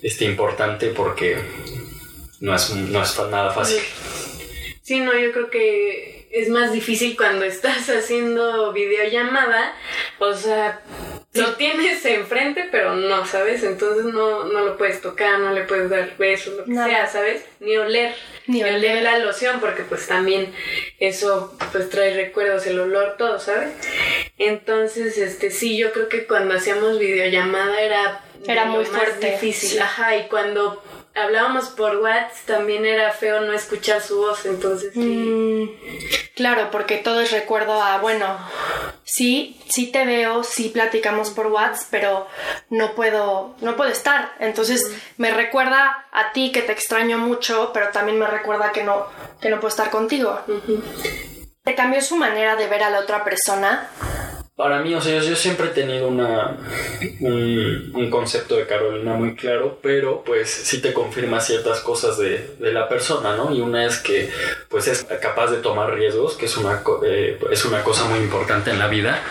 este, 0.01 0.25
importante 0.25 0.87
porque 0.89 1.37
no 2.39 2.55
es, 2.55 2.71
no 2.71 3.01
es 3.01 3.19
nada 3.31 3.51
fácil. 3.51 3.81
Sí, 4.81 4.99
no, 4.99 5.17
yo 5.17 5.31
creo 5.31 5.49
que 5.49 6.27
es 6.31 6.49
más 6.49 6.71
difícil 6.71 7.15
cuando 7.15 7.45
estás 7.55 7.89
haciendo 7.89 8.73
videollamada, 8.73 9.73
o 10.19 10.33
sea, 10.33 10.81
lo 11.37 11.55
tienes 11.55 12.03
enfrente, 12.05 12.67
pero 12.71 12.95
no, 12.95 13.25
¿sabes? 13.25 13.63
Entonces 13.63 14.05
no, 14.05 14.45
no 14.45 14.65
lo 14.65 14.77
puedes 14.77 15.01
tocar, 15.01 15.39
no 15.39 15.51
le 15.53 15.63
puedes 15.63 15.89
dar 15.89 16.17
besos, 16.17 16.55
lo 16.55 16.65
que 16.65 16.71
Nada. 16.71 16.87
sea, 16.87 17.07
¿sabes? 17.07 17.43
Ni 17.59 17.77
oler, 17.77 18.13
Ni 18.47 18.63
oler. 18.63 19.03
la 19.03 19.19
loción, 19.19 19.59
porque 19.59 19.83
pues 19.83 20.07
también 20.07 20.53
eso 20.99 21.55
pues 21.71 21.89
trae 21.89 22.13
recuerdos, 22.15 22.65
el 22.67 22.79
olor, 22.79 23.15
todo, 23.17 23.39
¿sabes? 23.39 23.69
Entonces, 24.37 25.17
este, 25.17 25.51
sí, 25.51 25.77
yo 25.77 25.91
creo 25.91 26.09
que 26.09 26.25
cuando 26.25 26.55
hacíamos 26.55 26.99
videollamada 26.99 27.81
era... 27.81 28.21
Era 28.47 28.65
muy 28.65 28.85
fuerte, 28.85 29.31
Difícil, 29.31 29.79
ajá, 29.81 30.15
y 30.15 30.27
cuando 30.27 30.81
hablábamos 31.17 31.69
por 31.69 31.97
WhatsApp 31.97 32.45
también 32.45 32.85
era 32.85 33.11
feo 33.11 33.41
no 33.41 33.53
escuchar 33.53 34.01
su 34.01 34.17
voz, 34.17 34.45
entonces 34.45 34.93
sí. 34.93 34.99
Mm, 34.99 35.69
claro, 36.35 36.69
porque 36.71 36.97
todo 36.97 37.21
es 37.21 37.31
recuerdo 37.31 37.81
a, 37.81 37.97
bueno, 37.99 38.37
sí, 39.03 39.59
sí 39.69 39.91
te 39.91 40.05
veo, 40.05 40.43
sí 40.43 40.69
platicamos 40.69 41.29
por 41.31 41.47
WhatsApp, 41.47 41.87
pero 41.91 42.27
no 42.69 42.93
puedo, 42.95 43.55
no 43.61 43.75
puedo 43.75 43.91
estar. 43.91 44.33
Entonces 44.39 44.91
me 45.17 45.31
recuerda 45.31 46.07
a 46.11 46.31
ti 46.31 46.51
que 46.51 46.61
te 46.61 46.71
extraño 46.71 47.17
mucho, 47.17 47.71
pero 47.73 47.89
también 47.89 48.19
me 48.19 48.27
recuerda 48.27 48.71
que 48.71 48.83
no, 48.83 49.07
que 49.41 49.49
no 49.49 49.57
puedo 49.57 49.69
estar 49.69 49.89
contigo. 49.89 50.39
Ujú. 50.47 50.83
¿Te 51.63 51.75
cambió 51.75 52.01
su 52.01 52.15
manera 52.15 52.55
de 52.55 52.67
ver 52.67 52.83
a 52.83 52.89
la 52.89 52.99
otra 52.99 53.23
persona? 53.25 53.89
Para 54.57 54.81
mí, 54.81 54.95
o 54.95 54.99
sea, 54.99 55.21
yo, 55.21 55.35
siempre 55.35 55.67
he 55.67 55.69
tenido 55.69 56.07
una, 56.07 56.57
un, 57.19 57.91
un 57.93 58.09
concepto 58.09 58.55
de 58.55 58.65
Carolina 58.65 59.13
muy 59.13 59.35
claro, 59.35 59.77
pero 59.83 60.23
pues 60.25 60.49
sí 60.49 60.81
te 60.81 60.93
confirma 60.93 61.39
ciertas 61.39 61.81
cosas 61.81 62.17
de, 62.17 62.55
de 62.57 62.73
la 62.73 62.89
persona, 62.89 63.35
¿no? 63.35 63.53
Y 63.53 63.61
una 63.61 63.85
es 63.85 63.99
que 63.99 64.31
pues 64.67 64.87
es 64.87 65.05
capaz 65.21 65.51
de 65.51 65.57
tomar 65.57 65.93
riesgos, 65.93 66.35
que 66.37 66.47
es 66.47 66.57
una, 66.57 66.81
eh, 67.05 67.37
es 67.51 67.65
una 67.65 67.83
cosa 67.83 68.05
muy 68.05 68.17
importante 68.17 68.71
en 68.71 68.79
la 68.79 68.87
vida. 68.87 69.21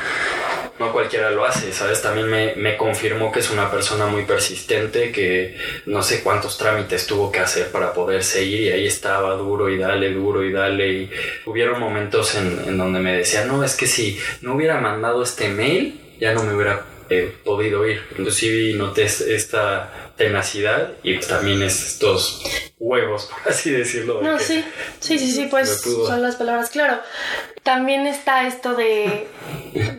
No 0.79 0.93
cualquiera 0.93 1.31
lo 1.31 1.45
hace, 1.47 1.73
¿sabes? 1.73 2.03
También 2.03 2.29
me, 2.29 2.55
me 2.57 2.77
confirmó 2.77 3.33
que 3.33 3.41
es 3.41 3.51
una 3.51 3.71
persona 3.71 4.07
muy 4.07 4.25
persistente, 4.25 5.11
que 5.11 5.57
no 5.87 6.03
sé 6.03 6.23
cuántos 6.23 6.59
trámites 6.59 7.07
tuvo 7.07 7.33
que 7.33 7.41
hacer 7.41 7.69
para 7.71 7.95
poder 7.95 8.23
seguir 8.23 8.61
y 8.61 8.69
ahí 8.73 8.87
estaba 8.87 9.35
duro 9.37 9.71
y 9.71 9.79
dale, 9.79 10.13
duro 10.13 10.45
y 10.45 10.53
dale. 10.53 10.93
Y 10.93 11.11
hubieron 11.47 11.81
momentos 11.81 12.35
en, 12.35 12.61
en 12.69 12.77
donde 12.77 13.01
me 13.01 13.17
decía, 13.17 13.47
no, 13.47 13.65
es 13.65 13.75
que 13.75 13.87
si 13.87 14.19
no 14.43 14.55
hubiera 14.55 14.79
mandado 14.79 15.23
este 15.23 15.49
mail, 15.49 15.99
ya 16.21 16.35
no 16.35 16.43
me 16.43 16.55
hubiera 16.55 16.85
eh, 17.09 17.33
podido 17.43 17.87
ir. 17.89 18.03
Entonces 18.11 18.35
sí 18.35 18.75
noté 18.75 19.05
es- 19.05 19.23
esta 19.23 20.06
tenacidad 20.17 20.93
y 21.03 21.15
pues 21.15 21.29
también 21.29 21.63
es 21.63 21.83
estos 21.87 22.43
huevos, 22.79 23.27
por 23.27 23.53
así 23.53 23.71
decirlo. 23.71 24.21
de 24.21 24.25
No, 24.29 24.39
sí, 24.39 24.65
sí, 25.01 25.19
sí, 25.19 25.31
sí, 25.33 25.47
pues 25.51 25.81
son 25.83 26.23
las 26.23 26.37
palabras, 26.37 26.71
claro. 26.71 27.01
También 27.63 28.07
está 28.07 28.47
esto 28.47 28.75
de, 28.75 29.27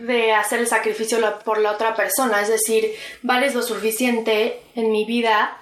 de 0.06 0.32
hacer 0.32 0.60
el 0.60 0.66
sacrificio 0.66 1.18
por 1.44 1.58
la 1.58 1.72
otra 1.72 1.94
persona, 1.94 2.40
es 2.40 2.48
decir, 2.48 2.94
vales 3.22 3.54
lo 3.54 3.62
suficiente 3.62 4.60
en 4.74 4.90
mi 4.90 5.04
vida 5.04 5.58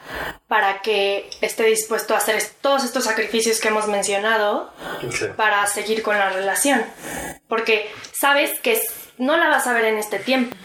para 0.46 0.82
que 0.82 1.28
esté 1.40 1.64
dispuesto 1.64 2.14
a 2.14 2.18
hacer 2.18 2.40
todos 2.60 2.84
estos 2.84 3.04
sacrificios 3.04 3.60
que 3.60 3.68
hemos 3.68 3.88
mencionado 3.88 4.72
Sí. 5.10 5.26
para 5.36 5.66
seguir 5.66 6.02
con 6.02 6.16
la 6.16 6.30
relación. 6.30 6.84
Porque 7.48 7.90
sabes 8.12 8.58
que 8.60 8.80
no 9.18 9.36
la 9.36 9.48
vas 9.48 9.66
a 9.66 9.72
ver 9.72 9.86
en 9.86 9.98
este 9.98 10.18
tiempo. 10.18 10.56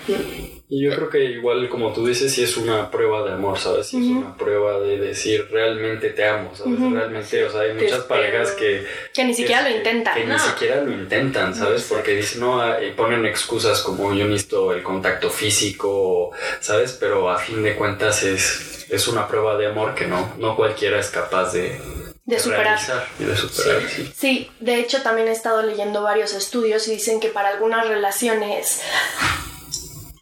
Y 0.74 0.86
yo 0.86 0.96
creo 0.96 1.10
que 1.10 1.22
igual, 1.26 1.68
como 1.68 1.92
tú 1.92 2.08
dices, 2.08 2.34
sí 2.34 2.44
es 2.44 2.56
una 2.56 2.90
prueba 2.90 3.26
de 3.26 3.34
amor, 3.34 3.60
¿sabes? 3.60 3.88
Sí 3.88 3.98
es 3.98 4.06
una 4.06 4.38
prueba 4.38 4.80
de 4.80 4.98
decir, 5.00 5.50
realmente 5.52 6.12
te 6.12 6.26
amo, 6.26 6.56
¿sabes? 6.56 6.80
Realmente, 6.80 7.44
o 7.44 7.52
sea, 7.52 7.62
hay 7.64 7.74
muchas 7.74 8.04
parejas 8.06 8.52
que... 8.52 8.88
Que 9.14 9.26
ni 9.26 9.34
siquiera 9.34 9.66
que- 9.66 9.70
lo 9.72 9.76
intentan. 9.76 10.14
Que 10.16 10.24
No. 10.24 10.34
ni 10.36 10.40
siquiera 10.40 10.78
lo 10.82 10.94
intentan, 10.94 11.54
¿sabes? 11.54 11.84
Porque 11.90 12.12
dicen, 12.16 12.40
no, 12.40 12.62
ah, 12.62 12.82
y 12.82 12.92
ponen 12.92 13.26
excusas 13.26 13.82
como 13.82 14.14
yo 14.14 14.26
necesito 14.28 14.72
el 14.72 14.82
contacto 14.82 15.30
físico, 15.30 16.32
¿sabes? 16.62 16.94
Pero 16.98 17.30
a 17.30 17.38
fin 17.38 17.62
de 17.64 17.76
cuentas 17.76 18.24
es, 18.24 18.88
es 18.90 19.10
una 19.10 19.28
prueba 19.28 19.58
de 19.58 19.68
amor 19.68 19.94
que 19.94 20.08
no, 20.08 20.36
no 20.38 20.56
cualquiera 20.56 21.02
es 21.02 21.10
capaz 21.10 21.52
de... 21.52 21.82
De 22.24 22.40
superar. 22.40 22.64
realizar 22.64 23.08
y 23.20 23.26
de 23.26 23.36
superar, 23.36 23.82
sí. 23.90 24.10
Sí, 24.16 24.52
de 24.62 24.76
hecho 24.80 25.02
también 25.02 25.28
he 25.28 25.32
estado 25.32 25.64
leyendo 25.64 26.02
varios 26.02 26.34
estudios 26.34 26.88
y 26.88 26.92
dicen 26.94 27.20
que 27.20 27.28
para 27.28 27.50
algunas 27.50 27.86
relaciones 27.90 28.82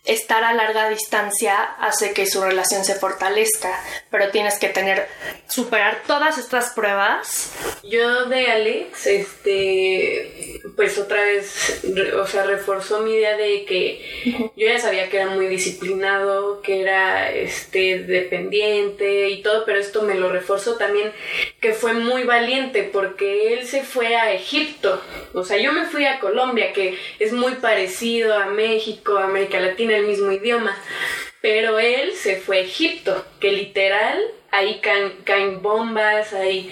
estar 0.09 0.43
a 0.43 0.53
larga 0.53 0.89
distancia 0.89 1.55
hace 1.79 2.13
que 2.13 2.25
su 2.25 2.41
relación 2.43 2.83
se 2.85 2.95
fortalezca, 2.95 3.71
pero 4.09 4.29
tienes 4.29 4.57
que 4.59 4.69
tener 4.69 5.07
superar 5.47 6.01
todas 6.07 6.37
estas 6.37 6.71
pruebas. 6.71 7.51
Yo 7.83 8.25
de 8.25 8.47
Alex, 8.51 9.07
este, 9.07 10.61
pues 10.75 10.97
otra 10.97 11.21
vez, 11.21 11.81
re- 11.83 12.13
o 12.15 12.25
sea, 12.27 12.43
reforzó 12.43 12.99
mi 13.01 13.13
idea 13.13 13.35
de 13.37 13.65
que 13.65 14.51
yo 14.55 14.67
ya 14.67 14.79
sabía 14.79 15.09
que 15.09 15.17
era 15.17 15.27
muy 15.27 15.47
disciplinado, 15.47 16.61
que 16.61 16.81
era, 16.81 17.31
este, 17.31 17.99
dependiente 17.99 19.29
y 19.29 19.41
todo, 19.41 19.65
pero 19.65 19.79
esto 19.79 20.01
me 20.03 20.15
lo 20.15 20.31
reforzó 20.31 20.75
también 20.75 21.11
que 21.61 21.73
fue 21.73 21.93
muy 21.93 22.23
valiente 22.23 22.83
porque 22.83 23.53
él 23.53 23.67
se 23.67 23.83
fue 23.83 24.15
a 24.15 24.31
Egipto, 24.33 25.01
o 25.33 25.43
sea, 25.43 25.57
yo 25.57 25.71
me 25.73 25.85
fui 25.85 26.05
a 26.05 26.19
Colombia, 26.19 26.73
que 26.73 26.97
es 27.19 27.31
muy 27.33 27.53
parecido 27.55 28.35
a 28.35 28.45
México, 28.45 29.17
a 29.17 29.25
América 29.25 29.59
Latina, 29.59 29.98
mismo 30.05 30.31
idioma, 30.31 30.77
pero 31.41 31.79
él 31.79 32.13
se 32.13 32.37
fue 32.37 32.57
a 32.57 32.61
Egipto, 32.61 33.25
que 33.39 33.51
literal 33.51 34.19
ahí 34.51 34.79
caen, 34.81 35.13
caen 35.23 35.61
bombas, 35.61 36.33
hay, 36.33 36.71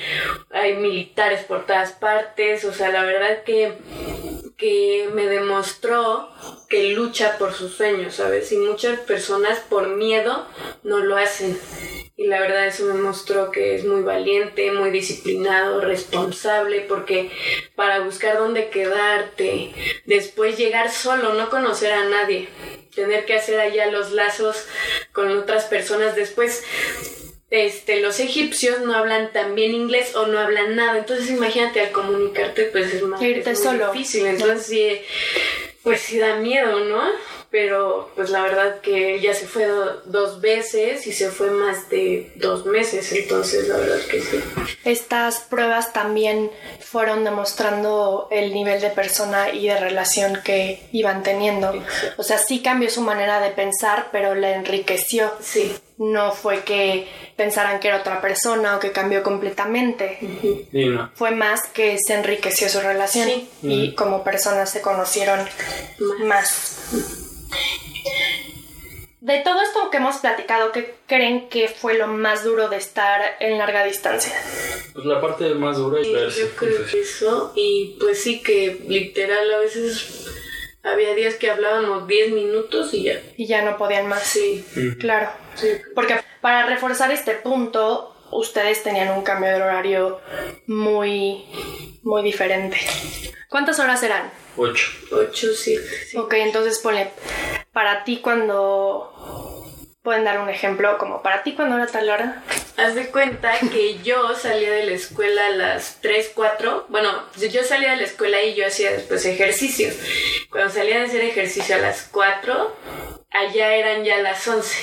hay 0.52 0.76
militares 0.76 1.44
por 1.44 1.66
todas 1.66 1.92
partes, 1.94 2.66
o 2.66 2.74
sea, 2.74 2.90
la 2.90 3.04
verdad 3.04 3.44
que, 3.44 3.74
que 4.58 5.10
me 5.14 5.28
demostró 5.28 6.30
que 6.70 6.92
lucha 6.94 7.38
por 7.38 7.54
sus 7.54 7.74
sueños, 7.74 8.16
¿sabes? 8.16 8.52
Y 8.52 8.58
muchas 8.58 9.00
personas 9.02 9.60
por 9.60 9.90
miedo 9.90 10.48
no 10.84 11.00
lo 11.00 11.18
hacen. 11.18 11.58
Y 12.20 12.26
la 12.26 12.40
verdad 12.40 12.66
eso 12.66 12.86
me 12.86 12.96
mostró 12.96 13.52
que 13.52 13.76
es 13.76 13.86
muy 13.86 14.02
valiente, 14.02 14.72
muy 14.72 14.90
disciplinado, 14.90 15.82
responsable, 15.82 16.82
porque 16.82 17.30
para 17.76 18.00
buscar 18.00 18.40
dónde 18.40 18.70
quedarte, 18.70 19.72
después 20.06 20.58
llegar 20.58 20.92
solo, 20.92 21.36
no 21.36 21.52
conocer 21.52 21.94
a 21.94 22.06
nadie, 22.06 22.50
tener 22.98 23.26
que 23.26 23.36
hacer 23.36 23.60
allá 23.60 23.92
los 23.92 24.12
lazos 24.12 24.66
con 25.14 25.30
otras 25.38 25.66
personas, 25.66 26.16
después 26.16 26.64
este, 27.52 28.02
los 28.02 28.20
egipcios 28.20 28.82
no 28.82 28.94
hablan 28.96 29.32
tan 29.32 29.56
bien 29.56 29.74
inglés 29.74 30.16
o 30.16 30.26
no 30.26 30.40
hablan 30.40 30.76
nada, 30.76 30.98
entonces 30.98 31.30
imagínate 31.30 31.80
al 31.80 31.92
comunicarte 31.92 32.64
pues 32.66 32.94
es 32.94 33.04
más 33.04 33.22
Irte 33.22 33.52
es 33.52 33.60
muy 33.60 33.68
solo. 33.68 33.94
difícil, 33.94 34.26
entonces 34.26 34.66
sí, 34.66 35.02
pues 35.84 36.02
sí 36.02 36.18
da 36.18 36.38
miedo, 36.38 36.80
¿no? 36.82 37.02
Pero 37.50 38.12
pues 38.16 38.30
la 38.30 38.42
verdad 38.42 38.82
que 38.82 39.16
él 39.16 39.22
ya 39.22 39.34
se 39.34 39.48
fue 39.48 39.68
dos 40.06 40.42
veces 40.42 41.08
y 41.08 41.14
se 41.14 41.30
fue 41.30 41.50
más 41.50 41.90
de 41.90 42.34
dos 42.36 42.66
meses, 42.66 43.12
entonces 43.14 43.68
la 43.68 43.78
verdad 43.78 44.00
que 44.10 44.22
sí. 44.22 44.40
Estas 44.84 45.40
pruebas 45.40 45.94
también 45.94 46.52
fueron 46.82 47.24
demostrando 47.24 48.28
el 48.32 48.54
nivel 48.54 48.82
de 48.82 48.90
persona 48.90 49.50
y 49.52 49.68
de 49.68 49.80
relación 49.80 50.42
que 50.44 50.88
iban 50.92 51.24
teniendo. 51.24 51.74
O 52.18 52.24
sea, 52.24 52.38
sí 52.38 52.62
cambió 52.62 52.90
su 52.90 53.02
manera 53.02 53.40
de 53.40 53.52
pensar, 53.52 54.10
pero 54.12 54.36
le 54.36 54.54
enriqueció. 54.54 55.32
Sí. 55.42 55.76
No 55.98 56.32
fue 56.32 56.64
que 56.64 57.08
pensaran 57.36 57.80
que 57.80 57.88
era 57.88 57.98
otra 57.98 58.22
persona 58.22 58.78
o 58.78 58.80
que 58.80 58.92
cambió 58.92 59.24
completamente. 59.24 60.20
Fue 61.16 61.32
más 61.32 61.62
que 61.74 61.98
se 61.98 62.14
enriqueció 62.14 62.70
su 62.70 62.82
relación 62.82 63.30
y 63.64 63.96
como 63.96 64.24
personas 64.24 64.70
se 64.70 64.82
conocieron 64.82 65.40
más. 66.20 67.26
De 69.28 69.40
todo 69.40 69.62
esto 69.62 69.92
que 69.92 69.98
hemos 69.98 70.16
platicado, 70.20 70.72
¿qué 70.72 70.96
creen 71.06 71.50
que 71.50 71.68
fue 71.68 71.96
lo 71.96 72.08
más 72.08 72.46
duro 72.46 72.70
de 72.70 72.78
estar 72.78 73.36
en 73.42 73.58
larga 73.58 73.84
distancia? 73.84 74.32
Pues 74.94 75.06
la 75.06 75.20
parte 75.20 75.54
más 75.54 75.76
dura 75.76 76.00
es 76.00 76.10
verse. 76.10 76.40
Yo 76.40 76.56
creo 76.56 76.86
que 76.90 77.02
eso, 77.02 77.52
y 77.54 77.98
pues 78.00 78.24
sí 78.24 78.42
que 78.42 78.80
literal 78.88 79.54
a 79.54 79.60
veces 79.60 80.30
había 80.82 81.14
días 81.14 81.36
que 81.36 81.52
hablábamos 81.52 82.08
10 82.08 82.32
minutos 82.32 82.94
y 82.94 83.04
ya. 83.04 83.22
Y 83.36 83.48
ya 83.48 83.64
no 83.64 83.78
podían 83.78 84.08
más. 84.08 84.24
Sí. 84.24 84.64
Claro. 84.98 85.30
Sí. 85.56 85.74
Porque 85.94 86.22
para 86.40 86.66
reforzar 86.66 87.12
este 87.12 87.34
punto, 87.34 88.16
ustedes 88.32 88.82
tenían 88.82 89.10
un 89.12 89.26
cambio 89.26 89.50
de 89.50 89.62
horario 89.62 90.22
muy, 90.68 91.44
muy 92.02 92.24
diferente. 92.24 92.78
¿Cuántas 93.50 93.78
horas 93.80 94.02
eran? 94.04 94.32
Ocho. 94.56 94.90
Ocho, 95.12 95.54
sí. 95.54 95.78
Ok, 96.16 96.34
entonces 96.36 96.80
ponle, 96.80 97.12
para 97.78 98.04
ti 98.04 98.22
cuando... 98.24 99.14
Pueden 100.08 100.24
dar 100.24 100.40
un 100.40 100.48
ejemplo, 100.48 100.98
como 100.98 101.22
para 101.22 101.44
ti 101.44 101.52
cuando 101.52 101.76
era 101.76 101.86
tal 101.86 102.10
hora. 102.10 102.42
Haz 102.78 102.96
de 102.96 103.10
cuenta 103.10 103.52
que 103.60 103.98
yo 104.04 104.34
salía 104.36 104.72
de 104.72 104.86
la 104.86 104.94
escuela 104.94 105.48
a 105.48 105.50
las 105.50 106.00
3, 106.00 106.32
4. 106.34 106.86
Bueno, 106.88 107.12
yo 107.36 107.62
salía 107.66 107.92
de 107.92 107.98
la 107.98 108.04
escuela 108.04 108.42
y 108.42 108.56
yo 108.56 108.66
hacía 108.66 108.94
después 108.94 109.26
ejercicio. 109.26 109.90
Cuando 110.50 110.72
salía 110.72 111.00
de 111.00 111.08
hacer 111.08 111.26
ejercicio 111.26 111.76
a 111.76 111.80
las 111.80 112.08
4, 112.10 112.78
allá 113.32 113.76
eran 113.76 114.06
ya 114.06 114.20
las 114.20 114.48
11 114.48 114.76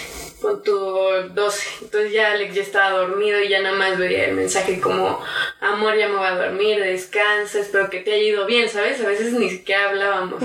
con 0.43 0.63
tu 0.63 0.75
12. 0.75 1.69
Entonces 1.85 2.13
ya 2.13 2.33
Alex 2.33 2.55
ya 2.55 2.63
estaba 2.63 2.91
dormido 2.91 3.41
y 3.41 3.49
ya 3.49 3.63
nada 3.63 3.77
más 3.77 3.97
veía 3.97 4.27
el 4.27 4.35
mensaje 4.35 4.79
como, 4.79 5.25
amor, 5.63 5.97
ya 5.97 6.07
me 6.07 6.17
voy 6.17 6.27
a 6.27 6.35
dormir, 6.35 6.81
descansa, 6.81 7.61
espero 7.61 7.89
que 7.89 8.01
te 8.01 8.13
haya 8.13 8.25
ido 8.25 8.45
bien, 8.45 8.69
¿sabes? 8.69 9.01
A 9.01 9.09
veces 9.09 9.33
ni 9.33 9.49
siquiera 9.49 9.89
hablábamos. 9.89 10.43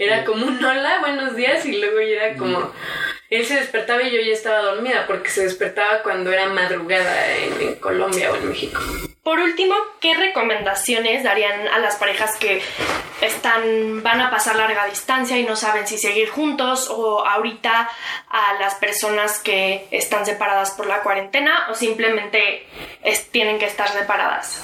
Era 0.00 0.24
como 0.24 0.44
un 0.44 0.64
hola, 0.64 0.98
buenos 0.98 1.36
días 1.36 1.64
y 1.66 1.78
luego 1.78 2.00
ya 2.00 2.24
era 2.24 2.36
como... 2.36 2.72
Él 3.30 3.44
se 3.44 3.56
despertaba 3.56 4.02
y 4.02 4.10
yo 4.10 4.22
ya 4.22 4.32
estaba 4.32 4.62
dormida 4.62 5.06
porque 5.06 5.28
se 5.28 5.42
despertaba 5.42 6.02
cuando 6.02 6.32
era 6.32 6.48
madrugada 6.48 7.36
en 7.36 7.74
Colombia 7.74 8.32
o 8.32 8.36
en 8.36 8.48
México. 8.48 8.80
Por 9.22 9.40
último, 9.40 9.74
¿qué 10.00 10.14
recomendaciones 10.14 11.22
darían 11.22 11.68
a 11.68 11.78
las 11.80 11.96
parejas 11.96 12.36
que 12.36 12.62
están, 13.20 14.02
van 14.02 14.22
a 14.22 14.30
pasar 14.30 14.56
larga 14.56 14.86
distancia 14.86 15.38
y 15.38 15.44
no 15.44 15.54
saben 15.54 15.86
si 15.86 15.98
seguir 15.98 16.30
juntos 16.30 16.88
o 16.88 17.26
ahorita 17.26 17.90
a 18.30 18.54
las 18.54 18.76
personas 18.76 19.38
que 19.38 19.86
están 19.90 20.24
separadas 20.24 20.70
por 20.70 20.86
la 20.86 21.02
cuarentena 21.02 21.66
o 21.70 21.74
simplemente 21.74 22.66
tienen 23.30 23.58
que 23.58 23.66
estar 23.66 23.90
separadas? 23.90 24.62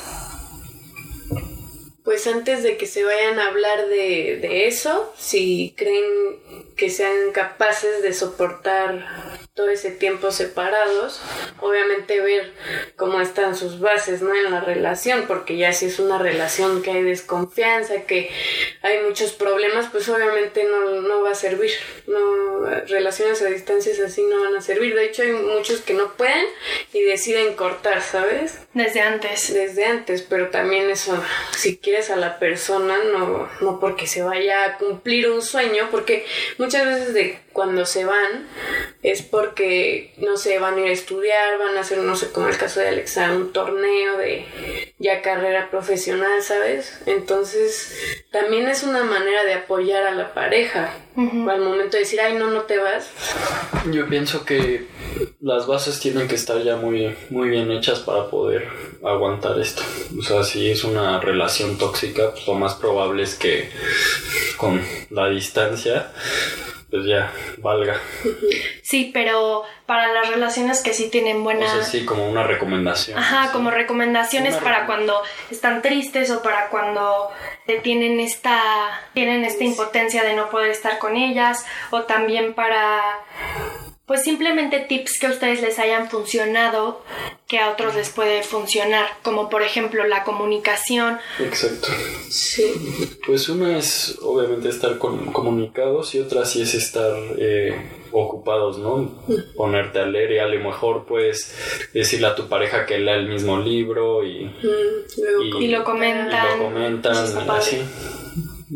Pues 2.02 2.26
antes 2.26 2.62
de 2.62 2.78
que 2.78 2.86
se 2.86 3.04
vayan 3.04 3.38
a 3.38 3.48
hablar 3.48 3.86
de, 3.88 4.38
de 4.40 4.66
eso, 4.68 5.12
si 5.18 5.74
creen 5.76 6.73
que 6.76 6.90
sean 6.90 7.32
capaces 7.32 8.02
de 8.02 8.12
soportar 8.12 9.06
todo 9.54 9.68
ese 9.68 9.92
tiempo 9.92 10.32
separados, 10.32 11.20
obviamente 11.60 12.20
ver 12.20 12.52
cómo 12.96 13.20
están 13.20 13.54
sus 13.56 13.78
bases, 13.78 14.20
¿no? 14.20 14.34
En 14.34 14.50
la 14.50 14.60
relación, 14.60 15.26
porque 15.28 15.56
ya 15.56 15.72
si 15.72 15.86
es 15.86 16.00
una 16.00 16.18
relación 16.18 16.82
que 16.82 16.90
hay 16.90 17.02
desconfianza, 17.02 18.02
que 18.02 18.30
hay 18.82 19.02
muchos 19.02 19.32
problemas, 19.32 19.86
pues 19.92 20.08
obviamente 20.08 20.64
no, 20.64 21.02
no 21.02 21.22
va 21.22 21.30
a 21.30 21.34
servir, 21.36 21.70
no, 22.08 22.64
relaciones 22.88 23.42
a 23.42 23.46
distancias 23.46 24.00
así 24.00 24.22
no 24.22 24.40
van 24.40 24.56
a 24.56 24.60
servir, 24.60 24.94
de 24.94 25.04
hecho 25.04 25.22
hay 25.22 25.32
muchos 25.32 25.80
que 25.82 25.94
no 25.94 26.14
pueden 26.14 26.46
y 26.92 27.02
deciden 27.02 27.54
cortar, 27.54 28.02
¿sabes? 28.02 28.58
Desde 28.72 29.00
antes. 29.00 29.52
Desde 29.54 29.84
antes, 29.84 30.22
pero 30.22 30.48
también 30.48 30.90
eso, 30.90 31.22
si 31.56 31.76
quieres 31.76 32.10
a 32.10 32.16
la 32.16 32.38
persona, 32.38 32.98
no, 33.12 33.48
no 33.60 33.80
porque 33.80 34.06
se 34.06 34.22
vaya 34.22 34.64
a 34.64 34.78
cumplir 34.78 35.30
un 35.30 35.42
sueño, 35.42 35.88
porque 35.90 36.26
muchas 36.64 36.86
veces 36.86 37.14
de 37.14 37.38
cuando 37.52 37.84
se 37.84 38.04
van 38.04 38.46
es 39.02 39.20
porque, 39.22 40.14
no 40.16 40.36
sé, 40.36 40.58
van 40.58 40.76
a 40.76 40.80
ir 40.80 40.86
a 40.88 40.92
estudiar, 40.92 41.58
van 41.58 41.76
a 41.76 41.80
hacer, 41.80 41.98
no 41.98 42.16
sé, 42.16 42.30
como 42.32 42.48
el 42.48 42.56
caso 42.56 42.80
de 42.80 42.88
Alexa, 42.88 43.32
un 43.32 43.52
torneo 43.52 44.16
de 44.16 44.46
ya 44.98 45.20
carrera 45.20 45.70
profesional, 45.70 46.42
¿sabes? 46.42 47.00
Entonces, 47.04 47.94
también 48.32 48.66
es 48.66 48.82
una 48.82 49.04
manera 49.04 49.44
de 49.44 49.54
apoyar 49.54 50.04
a 50.04 50.14
la 50.14 50.32
pareja. 50.32 50.94
Al 51.16 51.60
momento 51.60 51.96
de 51.96 52.00
decir, 52.00 52.20
ay, 52.20 52.34
no, 52.34 52.50
no 52.50 52.62
te 52.62 52.78
vas. 52.78 53.10
Yo 53.92 54.08
pienso 54.08 54.44
que 54.44 54.86
las 55.40 55.66
bases 55.66 56.00
tienen 56.00 56.26
que 56.26 56.34
estar 56.34 56.60
ya 56.62 56.76
muy, 56.76 57.14
muy 57.30 57.50
bien 57.50 57.70
hechas 57.70 58.00
para 58.00 58.28
poder 58.30 58.66
aguantar 59.04 59.60
esto. 59.60 59.82
O 60.18 60.22
sea, 60.22 60.42
si 60.42 60.70
es 60.70 60.82
una 60.82 61.20
relación 61.20 61.78
tóxica, 61.78 62.32
pues 62.32 62.46
lo 62.46 62.54
más 62.54 62.74
probable 62.74 63.22
es 63.22 63.34
que 63.34 63.70
con 64.56 64.80
la 65.10 65.28
distancia 65.28 66.12
pues 66.94 67.06
ya 67.06 67.32
valga. 67.58 68.00
Sí, 68.82 69.10
pero 69.12 69.64
para 69.84 70.12
las 70.12 70.30
relaciones 70.30 70.80
que 70.80 70.94
sí 70.94 71.08
tienen 71.08 71.42
buena... 71.42 71.66
O 71.66 71.68
sea, 71.68 71.82
sí, 71.82 72.04
como 72.04 72.28
una 72.28 72.44
recomendación. 72.44 73.18
Ajá, 73.18 73.50
como 73.50 73.72
recomendaciones 73.72 74.54
para 74.58 74.86
cuando 74.86 75.20
están 75.50 75.82
tristes 75.82 76.30
o 76.30 76.40
para 76.40 76.68
cuando 76.68 77.30
tienen 77.82 78.20
esta, 78.20 78.60
tienen 79.12 79.44
esta 79.44 79.64
impotencia 79.64 80.22
de 80.22 80.36
no 80.36 80.50
poder 80.50 80.70
estar 80.70 81.00
con 81.00 81.16
ellas 81.16 81.66
o 81.90 82.02
también 82.02 82.54
para 82.54 83.00
pues 84.06 84.22
simplemente 84.22 84.80
tips 84.80 85.18
que 85.18 85.26
a 85.26 85.30
ustedes 85.30 85.62
les 85.62 85.78
hayan 85.78 86.10
funcionado 86.10 87.02
que 87.48 87.58
a 87.58 87.70
otros 87.70 87.94
les 87.94 88.10
puede 88.10 88.42
funcionar, 88.42 89.06
como 89.22 89.48
por 89.48 89.62
ejemplo 89.62 90.04
la 90.06 90.24
comunicación. 90.24 91.18
Exacto. 91.38 91.88
Sí. 92.28 92.64
Pues 93.26 93.48
una 93.48 93.78
es 93.78 94.18
obviamente 94.22 94.68
estar 94.68 94.98
con, 94.98 95.32
comunicados 95.32 96.14
y 96.14 96.20
otra 96.20 96.44
sí 96.44 96.62
es 96.62 96.74
estar 96.74 97.12
eh, 97.38 97.90
ocupados, 98.12 98.78
¿no? 98.78 99.24
Ponerte 99.54 100.00
a 100.00 100.06
leer 100.06 100.32
y 100.32 100.38
a 100.38 100.46
lo 100.46 100.62
mejor 100.64 101.04
puedes 101.04 101.54
decirle 101.92 102.26
a 102.26 102.34
tu 102.34 102.48
pareja 102.48 102.86
que 102.86 102.98
lea 102.98 103.16
el 103.16 103.28
mismo 103.28 103.58
libro 103.58 104.24
y, 104.24 104.50
y, 105.60 105.68
lo 105.68 105.84
comentan. 105.84 106.46
Y 106.46 106.58
lo 106.58 106.64
comentan 106.64 107.16
así 107.50 107.82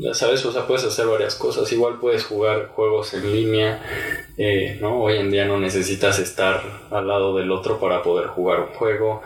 ya 0.01 0.15
sabes, 0.15 0.45
o 0.47 0.53
sea, 0.53 0.67
puedes 0.67 0.85
hacer 0.85 1.07
varias 1.07 1.35
cosas. 1.35 1.71
Igual 1.73 1.99
puedes 1.99 2.25
jugar 2.25 2.69
juegos 2.69 3.15
en 3.15 3.33
línea, 3.33 3.83
eh, 4.37 4.79
¿no? 4.81 5.01
Hoy 5.03 5.17
en 5.17 5.31
día 5.31 5.45
no 5.45 5.59
necesitas 5.59 6.19
estar 6.19 6.63
al 6.91 7.09
lado 7.09 7.37
del 7.37 7.51
otro 7.51 7.81
para 7.81 8.03
poder 8.03 8.29
jugar 8.29 8.61
un 8.61 8.69
juego. 8.69 9.23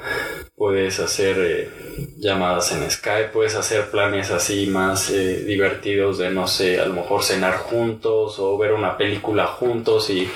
Puedes 0.57 0.99
hacer 1.01 1.37
eh, 1.39 1.71
llamadas 2.17 2.73
en 2.73 2.91
Skype, 2.91 3.29
puedes 3.29 3.55
hacer 3.55 3.91
planes 3.91 4.31
así 4.31 4.67
más 4.67 5.11
eh, 5.11 5.45
divertidos 5.45 6.19
de, 6.19 6.31
no 6.31 6.47
sé, 6.47 6.81
a 6.81 6.87
lo 6.87 6.95
mejor 6.95 7.23
cenar 7.23 7.57
juntos 7.59 8.39
o 8.39 8.57
ver 8.57 8.73
una 8.73 8.97
película 8.97 9.47
juntos 9.47 10.09
y 10.09 10.29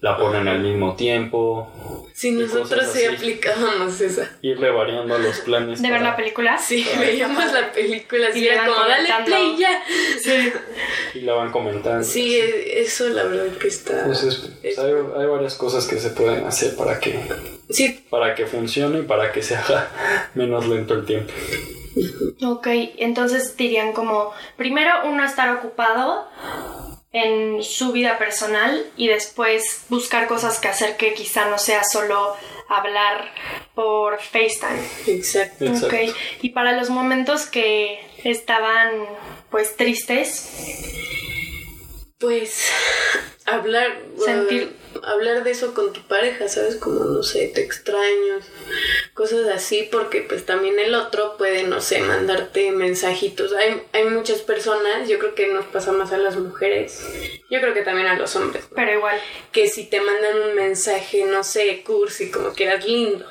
la 0.00 0.16
ponen 0.16 0.48
al 0.48 0.60
mismo 0.60 0.96
tiempo. 0.96 2.08
Sí, 2.14 2.32
nosotros 2.32 2.86
sí 2.92 3.04
aplicábamos 3.04 4.00
esa. 4.00 4.30
Irle 4.40 4.70
variando 4.70 5.18
los 5.18 5.40
planes. 5.40 5.80
¿De 5.82 5.90
ver 5.90 6.00
la 6.00 6.16
película? 6.16 6.58
Sí, 6.58 6.86
veíamos 6.98 7.52
la 7.52 7.72
película 7.72 8.28
así, 8.28 8.46
era 8.46 8.66
como, 8.66 8.86
dale 8.86 9.08
play 9.24 9.56
ya. 9.58 9.82
Sí. 10.22 10.52
Y 11.14 11.20
la 11.20 11.34
van 11.34 11.50
comentando. 11.50 12.02
Sí, 12.02 12.38
eso 12.38 13.08
la 13.10 13.24
verdad 13.24 13.56
que 13.58 13.68
está... 13.68 14.00
Entonces, 14.00 14.50
pues, 14.60 14.78
hay, 14.78 14.92
hay, 15.18 15.26
varias 15.26 15.54
cosas 15.54 15.86
que 15.86 15.98
se 15.98 16.10
pueden 16.10 16.44
hacer 16.46 16.76
para 16.76 16.98
que... 16.98 17.20
Sí. 17.68 18.04
Para 18.08 18.34
que 18.34 18.46
funcione 18.46 19.00
y 19.00 19.02
para 19.02 19.32
que 19.32 19.42
se 19.42 19.56
haga 19.56 20.30
menos 20.34 20.66
lento 20.66 20.94
el 20.94 21.04
tiempo. 21.04 21.32
Ok, 22.42 22.68
entonces 22.98 23.56
dirían 23.56 23.92
como, 23.92 24.32
primero 24.56 24.90
uno 25.04 25.24
estar 25.24 25.56
ocupado 25.56 26.26
en 27.12 27.62
su 27.62 27.92
vida 27.92 28.18
personal 28.18 28.86
y 28.96 29.08
después 29.08 29.82
buscar 29.88 30.28
cosas 30.28 30.58
que 30.60 30.68
hacer 30.68 30.96
que 30.96 31.14
quizá 31.14 31.48
no 31.48 31.58
sea 31.58 31.82
solo 31.84 32.36
hablar 32.68 33.32
por 33.74 34.20
FaceTime. 34.20 34.80
Exacto. 35.08 35.64
Ok, 35.86 35.94
y 36.42 36.50
para 36.50 36.72
los 36.72 36.88
momentos 36.88 37.46
que 37.46 37.98
estaban 38.22 38.90
pues 39.50 39.76
tristes. 39.76 40.48
Pues 42.18 42.70
hablar, 43.46 43.98
Sentir- 44.18 44.70
uh, 44.94 45.04
hablar 45.06 45.44
de 45.44 45.50
eso 45.50 45.74
con 45.74 45.92
tu 45.92 46.00
pareja, 46.06 46.48
¿sabes? 46.48 46.76
Como, 46.76 47.04
no 47.04 47.22
sé, 47.22 47.48
te 47.54 47.62
extraño, 47.62 48.38
cosas 49.14 49.48
así, 49.48 49.88
porque 49.90 50.22
pues 50.22 50.46
también 50.46 50.78
el 50.78 50.94
otro 50.94 51.36
puede, 51.36 51.62
no 51.64 51.80
sé, 51.80 52.00
mandarte 52.00 52.70
mensajitos. 52.72 53.52
Hay, 53.52 53.82
hay 53.92 54.04
muchas 54.04 54.40
personas, 54.40 55.08
yo 55.08 55.18
creo 55.18 55.34
que 55.34 55.48
nos 55.48 55.64
pasa 55.66 55.92
más 55.92 56.12
a 56.12 56.18
las 56.18 56.36
mujeres, 56.36 57.00
yo 57.50 57.60
creo 57.60 57.74
que 57.74 57.82
también 57.82 58.06
a 58.08 58.16
los 58.16 58.34
hombres, 58.36 58.64
¿no? 58.70 58.76
Pero 58.76 58.92
igual. 58.92 59.20
que 59.52 59.68
si 59.68 59.84
te 59.84 60.00
mandan 60.00 60.40
un 60.50 60.54
mensaje, 60.54 61.24
no 61.24 61.42
sé, 61.44 61.82
cursi, 61.84 62.30
como 62.30 62.52
quieras, 62.52 62.84
lindo, 62.86 63.26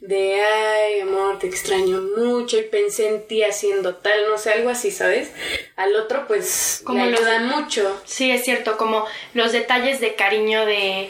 de 0.00 0.40
ay, 0.40 1.00
amor, 1.00 1.38
te 1.38 1.46
extraño 1.46 2.00
mucho 2.16 2.58
y 2.58 2.62
pensé 2.62 3.08
en 3.08 3.26
ti 3.26 3.42
haciendo 3.42 3.96
tal, 3.96 4.28
no 4.28 4.38
sé, 4.38 4.52
algo 4.52 4.70
así, 4.70 4.90
¿sabes? 4.90 5.30
Al 5.76 5.94
otro, 5.96 6.26
pues, 6.26 6.80
Como 6.84 7.04
le 7.04 7.16
ayuda 7.16 7.40
mucho. 7.40 8.00
Sí, 8.04 8.30
es 8.30 8.44
cierto, 8.44 8.76
como 8.76 9.04
los 9.38 9.52
detalles 9.52 10.00
de 10.00 10.14
cariño 10.14 10.66
de 10.66 11.08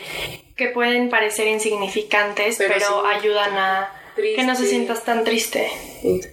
que 0.57 0.69
pueden 0.69 1.09
parecer 1.11 1.49
insignificantes, 1.49 2.57
Pero 2.59 2.75
pero, 2.75 2.87
sí. 3.03 3.19
ayudan 3.19 3.57
a 3.59 3.93
que 4.17 4.43
no 4.43 4.57
se 4.57 4.67
sientas 4.67 5.05
tan 5.05 5.23
triste. 5.23 5.69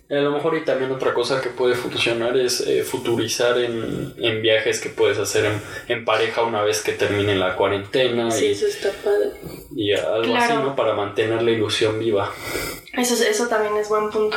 A 0.09 0.15
lo 0.15 0.31
mejor 0.31 0.57
y 0.57 0.65
también 0.65 0.91
otra 0.91 1.13
cosa 1.13 1.39
que 1.39 1.49
puede 1.49 1.75
funcionar 1.75 2.35
es 2.35 2.61
eh, 2.61 2.83
futurizar 2.83 3.59
en, 3.59 4.15
en 4.17 4.41
viajes 4.41 4.79
que 4.79 4.89
puedes 4.89 5.19
hacer 5.19 5.45
en, 5.45 5.61
en 5.87 6.03
pareja 6.03 6.41
una 6.41 6.63
vez 6.63 6.81
que 6.81 6.93
termine 6.93 7.35
la 7.35 7.55
cuarentena 7.55 8.31
Sí, 8.31 8.45
y, 8.47 8.51
eso 8.53 8.65
está 8.65 8.89
padre. 9.03 9.29
y 9.75 9.93
algo 9.93 10.35
así. 10.35 10.53
¿no? 10.53 10.75
Para 10.75 10.93
mantener 10.95 11.43
la 11.43 11.51
ilusión 11.51 11.99
viva. 11.99 12.33
Eso, 12.93 13.13
eso 13.23 13.47
también 13.47 13.77
es 13.77 13.87
buen 13.87 14.09
punto. 14.09 14.35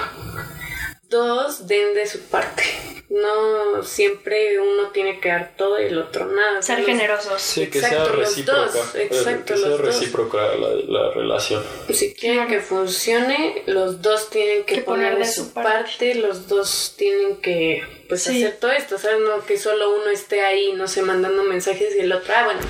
Dos, 1.09 1.67
den 1.67 1.95
de 1.95 2.07
su 2.07 2.21
parte. 2.29 2.63
No 3.11 3.83
siempre 3.85 4.61
uno 4.61 4.91
tiene 4.91 5.19
que 5.19 5.31
dar 5.31 5.55
todo 5.57 5.81
y 5.81 5.87
el 5.87 5.99
otro 5.99 6.27
nada. 6.27 6.61
Ser 6.61 6.81
Los- 6.81 6.87
generosos. 6.89 7.41
Sí, 7.41 7.67
que 7.69 7.79
Exacto, 7.79 8.05
sea 8.05 8.15
los 8.15 8.17
recíproca. 8.29 8.61
dos, 8.61 8.95
eh, 8.95 9.09
exacto, 9.11 9.55
que 9.55 9.59
sea 9.61 9.69
los 9.69 9.79
dos. 9.79 9.81
recíproca 9.81 10.37
la, 10.57 10.69
la 10.87 11.11
relación. 11.13 11.65
Si 11.91 12.13
quieren 12.13 12.47
que 12.49 12.61
funcione, 12.61 13.63
los 13.67 14.03
dos 14.03 14.29
tienen 14.29 14.65
que, 14.65 14.75
Que 14.77 14.81
poner 14.83 15.13
poner 15.15 15.27
de 15.27 15.33
su 15.33 15.53
parte. 15.55 15.71
parte. 15.73 16.15
los 16.17 16.49
dos 16.49 16.95
tienen 16.99 17.37
que 17.41 17.83
pues 18.11 18.23
Sí. 18.25 18.43
hacer 18.45 18.59
todo 18.59 18.73
esto, 18.73 18.99
¿sabes? 18.99 19.21
No 19.21 19.45
que 19.45 19.59
solo 19.59 19.95
uno 19.97 20.09
esté 20.11 20.43
ahí, 20.43 20.73
no 20.73 20.87
sé, 20.89 21.01
mandando 21.03 21.43
mensajes 21.45 21.95
y 21.97 22.01
el 22.01 22.13
otro, 22.13 22.33
ah, 22.37 22.45
bueno. 22.45 22.61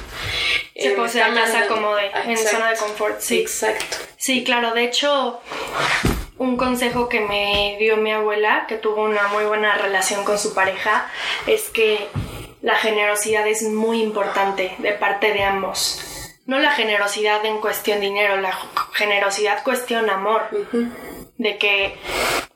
Se 0.74 0.88
eh, 0.88 0.92
acomode 0.92 2.10
Ah, 2.14 2.22
en 2.26 2.36
zona 2.36 2.70
de 2.70 2.76
confort, 2.76 3.20
sí. 3.20 3.40
Exacto. 3.40 3.96
Sí, 4.16 4.42
claro, 4.44 4.72
de 4.72 4.84
hecho, 4.84 5.40
un 6.38 6.56
consejo 6.56 7.08
que 7.08 7.20
me 7.20 7.76
dio 7.78 7.96
mi 7.96 8.12
abuela, 8.12 8.66
que 8.68 8.76
tuvo 8.76 9.02
una 9.02 9.28
muy 9.28 9.44
buena 9.44 9.76
relación 9.76 10.24
con 10.24 10.38
su 10.38 10.54
pareja, 10.54 11.10
es 11.46 11.68
que 11.68 12.08
la 12.62 12.76
generosidad 12.76 13.46
es 13.46 13.62
muy 13.62 14.02
importante 14.02 14.74
de 14.78 14.92
parte 14.92 15.32
de 15.32 15.42
ambos. 15.42 16.04
No 16.46 16.58
la 16.58 16.70
generosidad 16.70 17.44
en 17.44 17.58
cuestión 17.58 18.00
dinero, 18.00 18.36
la 18.38 18.56
generosidad 18.94 19.62
cuestión 19.62 20.08
amor. 20.10 20.42
De 21.36 21.58
que, 21.58 21.96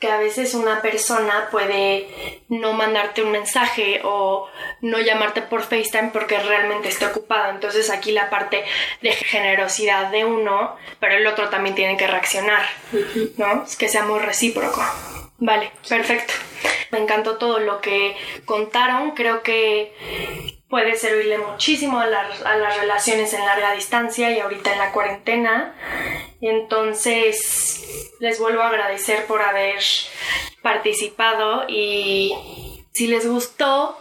que 0.02 0.10
a 0.10 0.18
veces 0.18 0.54
una 0.54 0.82
persona 0.82 1.46
puede 1.52 2.42
no 2.48 2.72
mandarte 2.72 3.22
un 3.22 3.30
mensaje 3.30 4.00
o 4.02 4.48
no 4.80 4.98
llamarte 4.98 5.42
por 5.42 5.62
FaceTime 5.62 6.10
porque 6.12 6.40
realmente 6.40 6.88
esté 6.88 7.06
ocupado. 7.06 7.52
Entonces 7.52 7.88
aquí 7.88 8.10
la 8.10 8.28
parte 8.28 8.64
de 9.00 9.12
generosidad 9.12 10.10
de 10.10 10.24
uno, 10.24 10.74
pero 10.98 11.14
el 11.14 11.24
otro 11.28 11.50
también 11.50 11.76
tiene 11.76 11.96
que 11.96 12.08
reaccionar, 12.08 12.66
¿no? 13.36 13.62
Es 13.62 13.76
que 13.76 13.88
sea 13.88 14.04
muy 14.04 14.18
recíproco. 14.18 14.82
Vale, 15.38 15.70
perfecto. 15.88 16.34
Me 16.90 16.98
encantó 16.98 17.36
todo 17.36 17.60
lo 17.60 17.80
que 17.80 18.16
contaron. 18.44 19.12
Creo 19.12 19.44
que 19.44 19.94
puede 20.72 20.96
servirle 20.96 21.36
muchísimo 21.36 22.00
a, 22.00 22.06
las- 22.06 22.40
a 22.46 22.56
las 22.56 22.78
relaciones 22.78 23.34
en 23.34 23.44
larga 23.44 23.72
distancia 23.74 24.30
y 24.30 24.40
ahorita 24.40 24.72
en 24.72 24.78
la 24.78 24.90
cuarentena. 24.90 25.74
Entonces, 26.40 27.84
les 28.20 28.38
vuelvo 28.38 28.62
a 28.62 28.68
agradecer 28.68 29.26
por 29.26 29.42
haber 29.42 29.78
participado 30.62 31.64
y 31.68 32.32
si 32.92 33.06
les 33.06 33.26
gustó, 33.28 33.98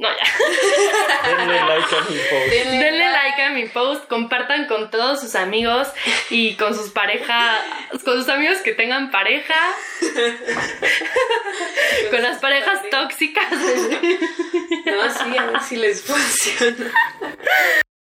no 0.00 0.08
ya. 0.08 0.24
Denle 1.36 1.60
like 1.68 1.92
a 1.94 2.00
mi 2.10 2.18
post. 2.30 2.50
Denle 2.50 3.12
like 3.12 3.42
a 3.42 3.50
mi 3.50 3.68
post, 3.68 4.08
compartan 4.08 4.66
con 4.66 4.90
todos 4.90 5.20
sus 5.20 5.34
amigos 5.34 5.88
y 6.30 6.56
con 6.56 6.74
sus 6.74 6.88
parejas, 6.90 7.60
con 8.02 8.18
sus 8.18 8.30
amigos 8.30 8.56
que 8.64 8.72
tengan 8.72 9.10
pareja, 9.10 9.60
con 12.10 12.22
las 12.22 12.38
parejas 12.38 12.80
tóxicas. 12.90 13.50
No, 13.50 15.12
sí, 15.12 15.36
a 15.36 15.44
ver 15.46 15.60
si 15.60 15.76
les 15.76 16.02
funciona. 16.02 16.90